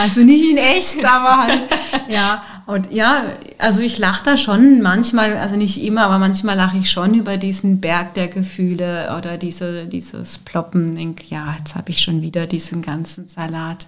[0.00, 1.62] Also nicht in echt, aber halt,
[2.08, 2.42] ja.
[2.66, 3.24] Und ja,
[3.58, 7.36] also ich lache da schon manchmal, also nicht immer, aber manchmal lache ich schon über
[7.36, 10.94] diesen Berg der Gefühle oder diese, dieses Ploppen.
[10.94, 13.86] Denk, ja, jetzt habe ich schon wieder diesen ganzen Salat.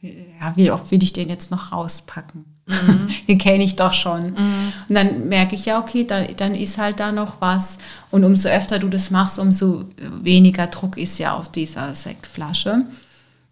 [0.00, 2.44] Ja, wie oft will ich den jetzt noch rauspacken?
[2.70, 3.08] Mhm.
[3.28, 4.32] Den kenne ich doch schon.
[4.32, 4.72] Mhm.
[4.88, 7.78] Und dann merke ich ja, okay, da, dann ist halt da noch was.
[8.10, 9.84] Und umso öfter du das machst, umso
[10.22, 12.84] weniger Druck ist ja auf dieser Sektflasche.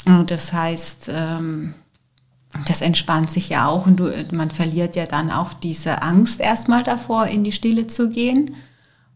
[0.06, 1.74] Und das heißt, ähm,
[2.66, 6.82] das entspannt sich ja auch und du, man verliert ja dann auch diese Angst erstmal
[6.82, 8.54] davor, in die Stille zu gehen,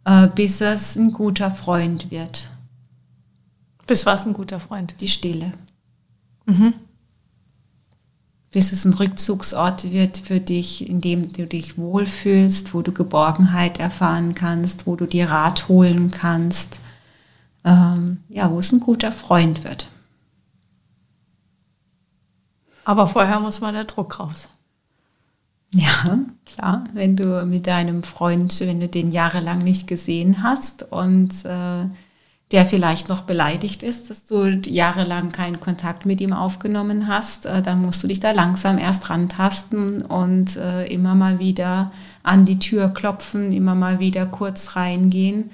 [0.04, 2.50] äh, bis es ein guter Freund wird.
[3.86, 4.96] Bis was ein guter Freund?
[5.00, 5.52] Die Stille.
[6.46, 6.74] Mhm
[8.52, 13.80] bis es ein Rückzugsort wird für dich, in dem du dich wohlfühlst, wo du Geborgenheit
[13.80, 16.78] erfahren kannst, wo du dir Rat holen kannst,
[17.64, 19.88] ähm, ja, wo es ein guter Freund wird.
[22.84, 24.48] Aber vorher muss mal der Druck raus.
[25.74, 31.46] Ja, klar, wenn du mit deinem Freund, wenn du den jahrelang nicht gesehen hast und
[31.46, 31.86] äh,
[32.52, 37.62] der vielleicht noch beleidigt ist, dass du jahrelang keinen Kontakt mit ihm aufgenommen hast, äh,
[37.62, 41.90] dann musst du dich da langsam erst rantasten und äh, immer mal wieder
[42.22, 45.50] an die Tür klopfen, immer mal wieder kurz reingehen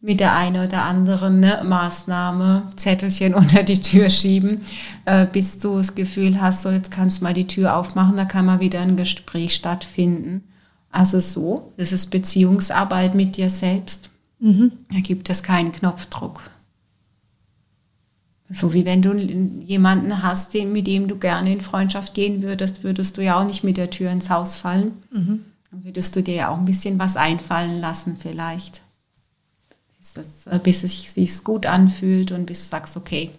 [0.00, 4.60] mit der einen oder anderen ne, Maßnahme, Zettelchen unter die Tür schieben,
[5.04, 8.24] äh, bis du das Gefühl hast, so jetzt kannst du mal die Tür aufmachen, da
[8.24, 10.44] kann mal wieder ein Gespräch stattfinden.
[10.90, 14.10] Also so, das ist Beziehungsarbeit mit dir selbst.
[14.40, 14.72] Mhm.
[14.90, 16.40] Da gibt es keinen Knopfdruck.
[18.50, 22.82] So wie wenn du jemanden hast, den, mit dem du gerne in Freundschaft gehen würdest,
[22.82, 24.92] würdest du ja auch nicht mit der Tür ins Haus fallen.
[25.10, 25.44] Mhm.
[25.70, 28.80] Dann würdest du dir ja auch ein bisschen was einfallen lassen vielleicht.
[29.98, 33.30] Bis es, äh, bis es sich gut anfühlt und bis du sagst, okay,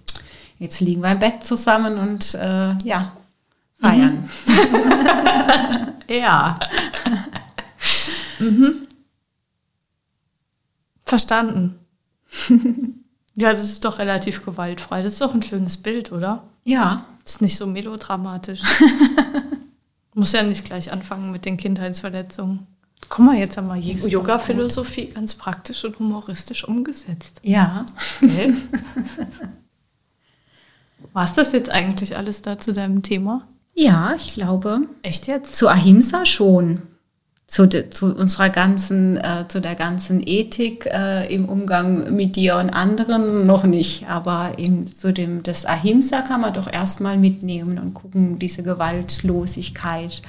[0.60, 3.14] jetzt liegen wir im Bett zusammen und äh, ja,
[3.80, 4.30] feiern.
[4.45, 5.93] Mhm.
[6.16, 6.60] ja.
[8.39, 8.89] mhm.
[11.10, 11.80] Verstanden.
[13.36, 15.01] ja, das ist doch relativ gewaltfrei.
[15.01, 16.43] Das ist doch ein schönes Bild, oder?
[16.64, 17.05] Ja.
[17.24, 18.62] Das ist nicht so melodramatisch.
[20.14, 22.68] Muss ja nicht gleich anfangen mit den Kindheitsverletzungen.
[23.10, 27.39] Guck mal, jetzt haben wir Yoga-Philosophie ganz praktisch und humoristisch umgesetzt.
[27.41, 27.88] Ja.
[28.22, 28.53] Okay.
[31.14, 33.47] War es das jetzt eigentlich alles da zu deinem Thema?
[33.74, 34.82] Ja, ich glaube.
[35.01, 35.55] Echt jetzt?
[35.55, 36.84] Zu Ahimsa schon
[37.50, 42.58] zu, de, zu unserer ganzen, äh, zu der ganzen Ethik äh, im Umgang mit dir
[42.58, 44.08] und anderen noch nicht.
[44.08, 50.22] Aber in, zu dem, das Ahimsa kann man doch erstmal mitnehmen und gucken, diese Gewaltlosigkeit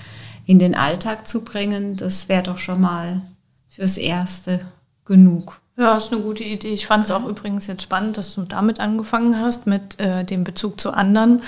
[0.47, 1.95] in den Alltag zu bringen.
[1.97, 3.21] Das wäre doch schon mal
[3.68, 4.61] fürs Erste
[5.05, 5.61] genug.
[5.77, 6.73] Ja, ist eine gute Idee.
[6.73, 10.43] Ich fand es auch übrigens jetzt spannend, dass du damit angefangen hast, mit äh, dem
[10.43, 11.43] Bezug zu anderen.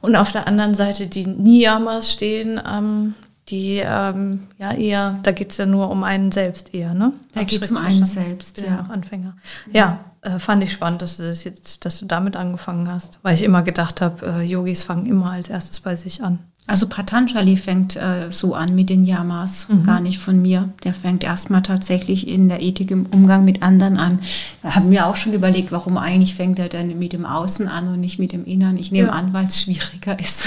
[0.00, 3.14] Und auf der anderen Seite die Niyamas stehen, ähm,
[3.48, 7.12] die ähm, ja eher, da geht es ja nur um einen selbst eher, ne?
[7.32, 8.86] Da geht es um einen selbst, ja.
[8.90, 9.36] Anfänger.
[9.72, 13.34] Ja, äh, fand ich spannend, dass du das jetzt, dass du damit angefangen hast, weil
[13.34, 16.38] ich immer gedacht habe, äh, Yogis fangen immer als erstes bei sich an.
[16.68, 19.84] Also Patanjali fängt äh, so an mit den Yamas, mhm.
[19.84, 20.68] gar nicht von mir.
[20.84, 24.20] Der fängt erstmal tatsächlich in der Ethik im Umgang mit anderen an.
[24.62, 27.88] Da haben wir auch schon überlegt, warum eigentlich fängt er dann mit dem Außen an
[27.88, 28.76] und nicht mit dem Innern.
[28.76, 29.14] Ich nehme ja.
[29.14, 30.46] an, weil es schwieriger ist.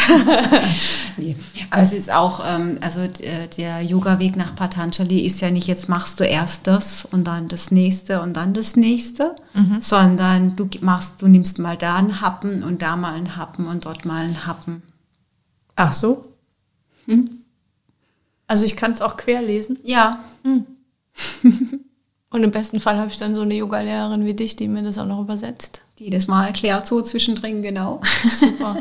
[1.17, 1.35] nee.
[1.71, 5.89] Also es ist auch, ähm, also äh, der Yoga-Weg nach Patanjali ist ja nicht, jetzt
[5.89, 9.79] machst du erst das und dann das nächste und dann das nächste, mhm.
[9.79, 13.85] sondern du machst, du nimmst mal da einen Happen und da mal einen Happen und
[13.85, 14.83] dort mal einen Happen.
[15.75, 16.21] Ach so.
[17.05, 17.43] Hm.
[18.47, 19.79] Also ich kann es auch quer lesen.
[19.83, 20.23] Ja.
[20.43, 20.65] Hm.
[22.31, 24.97] Und im besten Fall habe ich dann so eine Yoga-Lehrerin wie dich, die mir das
[24.97, 25.81] auch noch übersetzt.
[25.99, 27.99] Die das mal erklärt, so zwischendrin, genau.
[28.23, 28.77] Super.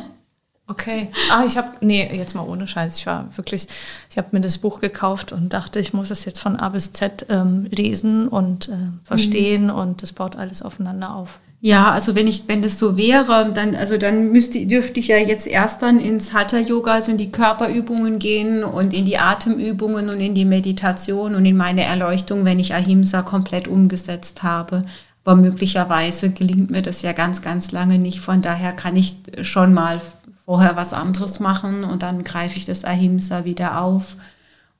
[0.69, 1.11] Okay.
[1.33, 2.99] Ah, ich habe, nee, jetzt mal ohne Scheiß.
[2.99, 3.67] Ich war wirklich,
[4.09, 6.93] ich habe mir das Buch gekauft und dachte, ich muss es jetzt von A bis
[6.93, 9.71] Z ähm, lesen und äh, verstehen mhm.
[9.75, 11.41] und das baut alles aufeinander auf.
[11.63, 15.19] Ja, also wenn ich, wenn das so wäre, dann, also dann müsste, dürfte ich ja
[15.19, 20.09] jetzt erst dann ins Hatha Yoga, also in die Körperübungen gehen und in die Atemübungen
[20.09, 24.87] und in die Meditation und in meine Erleuchtung, wenn ich Ahimsa komplett umgesetzt habe.
[25.23, 28.21] Aber möglicherweise gelingt mir das ja ganz, ganz lange nicht.
[28.21, 30.01] Von daher kann ich schon mal
[30.47, 34.17] vorher was anderes machen und dann greife ich das Ahimsa wieder auf.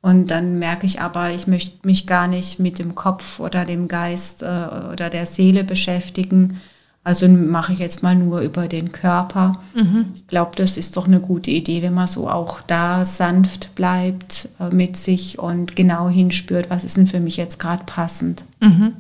[0.03, 3.87] Und dann merke ich aber, ich möchte mich gar nicht mit dem Kopf oder dem
[3.87, 4.47] Geist äh,
[4.93, 6.61] oder der Seele beschäftigen.
[7.03, 9.61] Also mache ich jetzt mal nur über den Körper.
[9.75, 10.07] Mhm.
[10.15, 14.49] Ich glaube, das ist doch eine gute Idee, wenn man so auch da sanft bleibt
[14.59, 18.45] äh, mit sich und genau hinspürt, was ist denn für mich jetzt gerade passend.
[18.61, 18.97] Mhm.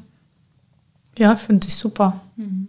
[1.19, 2.21] Ja, finde ich super.
[2.37, 2.69] Mhm.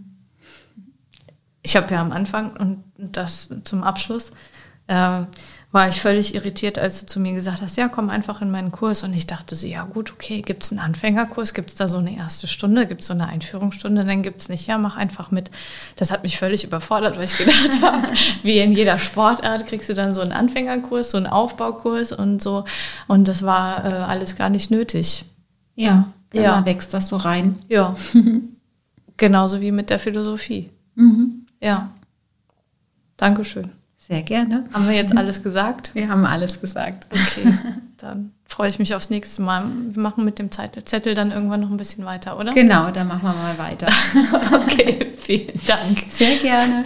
[1.63, 4.32] Ich habe ja am Anfang und das zum Abschluss
[4.88, 5.23] äh,
[5.72, 8.72] war ich völlig irritiert, als du zu mir gesagt hast, ja, komm einfach in meinen
[8.72, 9.03] Kurs.
[9.03, 11.97] Und ich dachte so, ja gut, okay, gibt es einen Anfängerkurs, gibt es da so
[11.97, 15.32] eine erste Stunde, gibt es so eine Einführungsstunde, dann gibt es nicht, ja, mach einfach
[15.32, 15.49] mit.
[15.95, 18.05] Das hat mich völlig überfordert, weil ich gedacht habe,
[18.43, 22.65] wie in jeder Sportart kriegst du dann so einen Anfängerkurs, so einen Aufbaukurs und so.
[23.07, 25.24] Und das war äh, alles gar nicht nötig.
[25.76, 26.65] Ja, ja.
[26.65, 27.57] wächst das so rein.
[27.69, 27.95] Ja.
[29.17, 30.69] Genauso wie mit der Philosophie.
[30.95, 31.45] Mhm.
[31.61, 31.91] Ja.
[33.15, 33.72] Dankeschön.
[34.12, 34.66] Sehr gerne.
[34.74, 35.95] Haben wir jetzt alles gesagt?
[35.95, 37.07] Wir haben alles gesagt.
[37.09, 37.53] Okay,
[37.97, 39.64] dann freue ich mich aufs nächste Mal.
[39.88, 42.51] Wir machen mit dem Zettel dann irgendwann noch ein bisschen weiter, oder?
[42.53, 43.88] Genau, dann machen wir mal weiter.
[44.66, 46.03] okay, vielen Dank.
[46.09, 46.84] Sehr gerne.